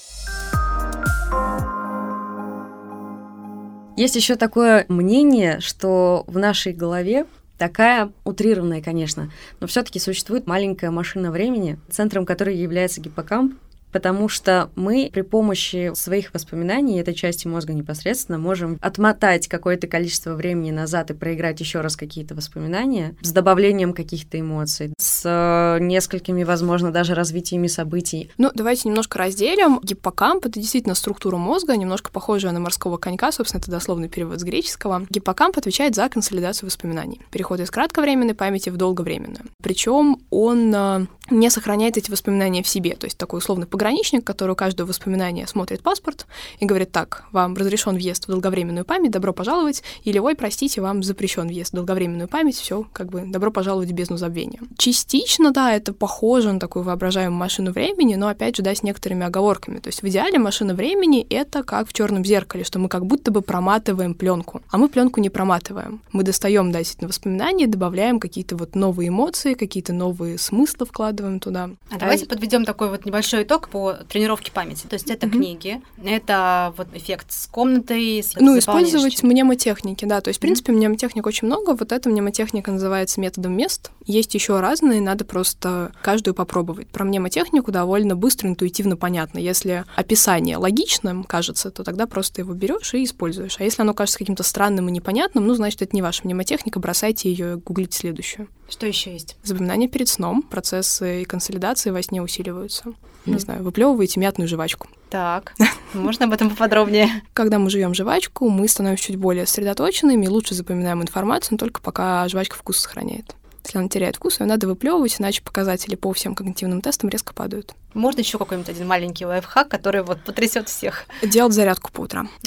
Есть 3.96 4.16
еще 4.16 4.36
такое 4.36 4.86
мнение, 4.88 5.60
что 5.60 6.24
в 6.26 6.38
нашей 6.38 6.72
голове 6.72 7.26
такая 7.61 8.11
утрированная, 8.25 8.81
конечно, 8.81 9.31
но 9.61 9.66
все-таки 9.66 9.99
существует 9.99 10.46
маленькая 10.46 10.90
машина 10.90 11.31
времени, 11.31 11.79
центром 11.90 12.25
которой 12.25 12.57
является 12.57 13.03
гиппокамп, 13.03 13.55
потому 13.92 14.29
что 14.29 14.70
мы 14.77 15.11
при 15.12 15.20
помощи 15.20 15.92
своих 15.94 16.33
воспоминаний, 16.33 16.99
этой 16.99 17.12
части 17.12 17.46
мозга 17.46 17.75
непосредственно, 17.75 18.38
можем 18.38 18.79
отмотать 18.81 19.46
какое-то 19.46 19.88
количество 19.88 20.35
времени 20.35 20.70
назад 20.70 21.11
и 21.11 21.14
проиграть 21.14 21.61
еще 21.61 21.83
раз 21.83 21.96
какие-то 21.96 22.35
воспоминания 22.35 23.14
с 23.20 23.31
добавлением 23.31 23.92
каких-то 23.92 24.40
эмоций, 24.40 24.94
с 24.99 25.10
э, 25.24 25.78
несколькими, 25.80 26.44
возможно, 26.44 26.90
даже 26.90 27.14
развитиями 27.14 27.66
событий. 27.66 28.30
Ну, 28.38 28.50
давайте 28.54 28.88
немножко 28.88 29.18
разделим. 29.18 29.80
Гиппокамп— 29.83 30.46
это 30.46 30.59
действительно 30.61 30.94
структура 30.94 31.37
мозга, 31.37 31.76
немножко 31.76 32.11
похожая 32.11 32.52
на 32.52 32.61
морского 32.61 32.96
конька, 32.96 33.33
собственно, 33.33 33.61
это 33.61 33.70
дословный 33.70 34.09
перевод 34.09 34.40
с 34.40 34.42
греческого. 34.42 35.06
Гиппокамп 35.11 35.59
отвечает 35.59 35.94
за 35.94 36.09
консолидацию 36.09 36.68
воспоминаний, 36.68 37.20
переход 37.30 37.61
из 37.61 37.70
кратковременной 37.70 38.35
памяти 38.35 38.70
в 38.70 38.76
долговременную. 38.76 39.44
Причем 39.62 40.18
он 40.30 40.74
э, 40.74 41.06
не 41.30 41.50
сохраняет 41.50 41.96
эти 41.96 42.11
воспоминания 42.11 42.62
в 42.62 42.68
себе, 42.68 42.94
то 42.96 43.06
есть 43.06 43.16
такой 43.16 43.38
условный 43.38 43.66
пограничник, 43.66 44.24
который 44.24 44.52
у 44.52 44.56
каждого 44.56 44.88
воспоминания 44.88 45.46
смотрит 45.46 45.83
паспорт 45.83 46.26
и 46.59 46.66
говорит 46.66 46.92
так, 46.92 47.24
вам 47.33 47.56
разрешен 47.56 47.94
въезд 47.94 48.24
в 48.24 48.28
долговременную 48.28 48.85
память, 48.85 49.11
добро 49.11 49.33
пожаловать, 49.33 49.83
или 50.04 50.18
ой, 50.18 50.35
простите, 50.35 50.80
вам 50.80 51.02
запрещен 51.02 51.46
въезд 51.46 51.72
в 51.72 51.76
долговременную 51.76 52.28
память, 52.28 52.56
все, 52.56 52.87
как 52.92 53.09
бы 53.09 53.24
добро 53.26 53.50
пожаловать 53.50 53.90
в 53.90 53.92
бездну 53.92 54.16
забвения. 54.16 54.61
Частично, 54.76 55.10
да, 55.53 55.75
это 55.75 55.92
похоже 55.92 56.53
на 56.53 56.61
такую 56.61 56.85
воображаемую 56.85 57.37
машину 57.37 57.73
времени, 57.73 58.14
но 58.14 58.29
опять 58.29 58.57
же, 58.57 58.62
да, 58.62 58.75
с 58.75 58.83
некоторыми 58.83 59.27
оговорками. 59.27 59.79
То 59.79 59.88
есть 59.88 60.03
в 60.03 60.09
идеале 60.09 60.38
машина 60.38 60.75
времени 60.75 61.27
это 61.29 61.62
как 61.62 61.88
в 61.88 61.92
черном 61.92 62.25
зеркале, 62.25 62.64
что 62.64 62.79
мы 62.79 62.88
как 62.88 63.07
будто 63.07 63.31
бы 63.31 63.42
проматываем 63.42 64.14
пленку, 64.14 64.62
а 64.70 64.79
мы 64.79 64.88
пленку 64.88 65.20
не 65.20 65.29
проматываем. 65.29 66.01
Мы 66.12 66.23
достаем, 66.23 66.70
да, 66.70 66.79
действительно, 66.79 67.09
воспоминания, 67.09 67.66
добавляем 67.66 68.20
какие-то 68.20 68.57
вот 68.57 68.75
новые 68.75 69.09
эмоции, 69.09 69.55
какие-то 69.55 69.92
новые 69.92 70.38
смыслы 70.38 70.87
вкладываем 70.87 71.40
туда. 71.40 71.70
А 71.90 71.99
давайте 71.99 72.27
подведем 72.27 72.64
такой 72.64 72.88
вот 72.88 73.05
небольшой 73.05 73.42
итог 73.42 73.68
по 73.68 73.94
тренировке 74.09 74.53
памяти. 74.53 74.87
То 74.87 74.94
есть 74.94 75.11
это 75.11 75.27
mm-hmm. 75.27 75.31
книги, 75.31 75.83
это 76.05 76.73
вот 76.77 76.88
эффект 76.94 77.33
с 77.33 77.46
комнатой, 77.46 78.23
с 78.23 78.37
Ну, 78.37 78.59
использовать 78.59 79.23
мнемотехники, 79.23 80.05
да. 80.05 80.20
То 80.20 80.29
есть, 80.29 80.38
в 80.38 80.40
принципе, 80.40 80.73
mm-hmm. 80.73 80.77
мнемотехник 80.77 81.27
очень 81.27 81.46
много. 81.49 81.75
Вот 81.75 81.92
эта 81.92 82.09
мнемотехника 82.09 82.70
называется 82.70 83.20
методом 83.20 83.57
мест. 83.57 83.90
Есть 84.07 84.35
еще 84.35 84.61
разные, 84.61 84.99
надо 85.00 85.24
просто 85.24 85.92
каждую 86.02 86.34
попробовать. 86.34 86.88
Про 86.88 87.04
мнемотехнику 87.04 87.72
довольно 87.72 88.16
быстро, 88.16 88.48
интуитивно 88.48 88.96
понятно. 88.96 89.38
Если 89.38 89.84
описание 89.96 90.56
логичным 90.56 91.24
кажется, 91.24 91.70
то 91.70 91.84
тогда 91.84 92.06
просто 92.06 92.40
его 92.40 92.54
берешь 92.54 92.94
и 92.94 93.04
используешь. 93.04 93.56
А 93.58 93.64
если 93.64 93.82
оно 93.82 93.94
кажется 93.94 94.18
каким-то 94.18 94.42
странным 94.42 94.88
и 94.88 94.92
непонятным, 94.92 95.46
ну, 95.46 95.54
значит, 95.54 95.82
это 95.82 95.94
не 95.94 96.02
ваша 96.02 96.22
мнемотехника, 96.24 96.78
бросайте 96.78 97.30
ее, 97.30 97.56
гуглите 97.56 97.98
следующую. 97.98 98.48
Что 98.68 98.86
еще 98.86 99.12
есть? 99.12 99.36
Запоминание 99.42 99.88
перед 99.88 100.08
сном, 100.08 100.42
процессы 100.42 101.24
консолидации 101.24 101.90
во 101.90 102.02
сне 102.02 102.22
усиливаются. 102.22 102.94
Mm. 103.26 103.32
Не 103.32 103.38
знаю, 103.38 103.62
выплевываете 103.62 104.20
мятную 104.20 104.48
жвачку. 104.48 104.88
Так, 105.10 105.54
можно 105.94 106.26
об 106.26 106.32
этом 106.32 106.50
поподробнее? 106.50 107.22
Когда 107.32 107.58
мы 107.58 107.68
жуем 107.68 107.94
жвачку, 107.94 108.48
мы 108.48 108.68
становимся 108.68 109.04
чуть 109.04 109.16
более 109.16 109.46
сосредоточенными, 109.46 110.26
лучше 110.26 110.54
запоминаем 110.54 111.02
информацию, 111.02 111.52
но 111.52 111.58
только 111.58 111.80
пока 111.80 112.28
жвачка 112.28 112.56
вкус 112.56 112.78
сохраняет. 112.78 113.34
Если 113.70 113.78
она 113.78 113.88
теряет 113.88 114.16
вкус, 114.16 114.40
ее 114.40 114.46
надо 114.46 114.66
выплевывать, 114.66 115.20
иначе 115.20 115.42
показатели 115.42 115.94
по 115.94 116.12
всем 116.12 116.35
когнитивным 116.35 116.80
тестам 116.80 117.09
резко 117.09 117.33
падают. 117.33 117.72
Можно 117.94 118.18
еще 118.18 118.37
какой-нибудь 118.37 118.68
один 118.68 118.88
маленький 118.88 119.24
лайфхак, 119.24 119.68
который 119.68 120.02
вот 120.02 120.18
потрясет 120.22 120.68
всех? 120.68 121.04
Делать 121.22 121.52
зарядку 121.52 121.92
по 121.92 122.00
утрам. 122.00 122.28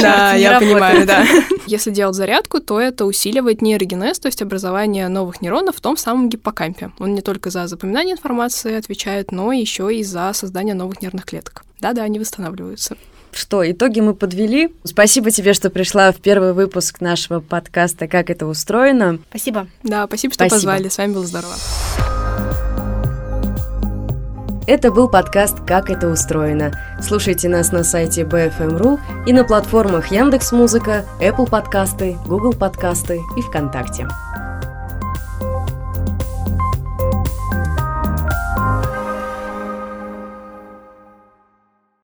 Да, 0.00 0.34
я 0.34 0.60
понимаю, 0.60 1.06
да. 1.06 1.24
Если 1.66 1.90
делать 1.90 2.14
зарядку, 2.14 2.60
то 2.60 2.78
это 2.78 3.06
усиливает 3.06 3.60
нейрогенез, 3.60 4.20
то 4.20 4.26
есть 4.26 4.40
образование 4.40 5.08
новых 5.08 5.40
нейронов 5.40 5.76
в 5.76 5.80
том 5.80 5.96
самом 5.96 6.28
гиппокампе. 6.28 6.92
Он 7.00 7.14
не 7.14 7.22
только 7.22 7.50
за 7.50 7.66
запоминание 7.66 8.14
информации 8.14 8.76
отвечает, 8.76 9.32
но 9.32 9.52
еще 9.52 9.92
и 9.92 10.04
за 10.04 10.32
создание 10.32 10.74
новых 10.74 11.02
нервных 11.02 11.24
клеток. 11.24 11.64
Да-да, 11.80 12.02
они 12.02 12.20
восстанавливаются. 12.20 12.96
Что, 13.32 13.68
итоги 13.70 14.00
мы 14.00 14.14
подвели. 14.14 14.74
Спасибо 14.84 15.30
тебе, 15.30 15.54
что 15.54 15.70
пришла 15.70 16.12
в 16.12 16.16
первый 16.16 16.52
выпуск 16.52 17.00
нашего 17.00 17.40
подкаста 17.40 18.08
«Как 18.08 18.30
это 18.30 18.46
устроено». 18.46 19.18
Спасибо. 19.30 19.66
Да, 19.82 20.06
спасибо, 20.06 20.34
что 20.34 20.44
Спасибо. 20.44 20.56
позвали. 20.72 20.88
С 20.88 20.98
вами 20.98 21.14
было 21.14 21.26
здорово. 21.26 21.54
Это 24.66 24.92
был 24.92 25.08
подкаст 25.08 25.60
«Как 25.66 25.88
это 25.88 26.08
устроено». 26.08 26.72
Слушайте 27.00 27.48
нас 27.48 27.72
на 27.72 27.84
сайте 27.84 28.24
BFM.ru 28.24 29.00
и 29.26 29.32
на 29.32 29.44
платформах 29.44 30.10
Яндекс.Музыка, 30.12 31.06
Apple 31.20 31.48
подкасты, 31.48 32.18
Google 32.26 32.52
подкасты 32.52 33.18
и 33.38 33.40
ВКонтакте. 33.40 34.06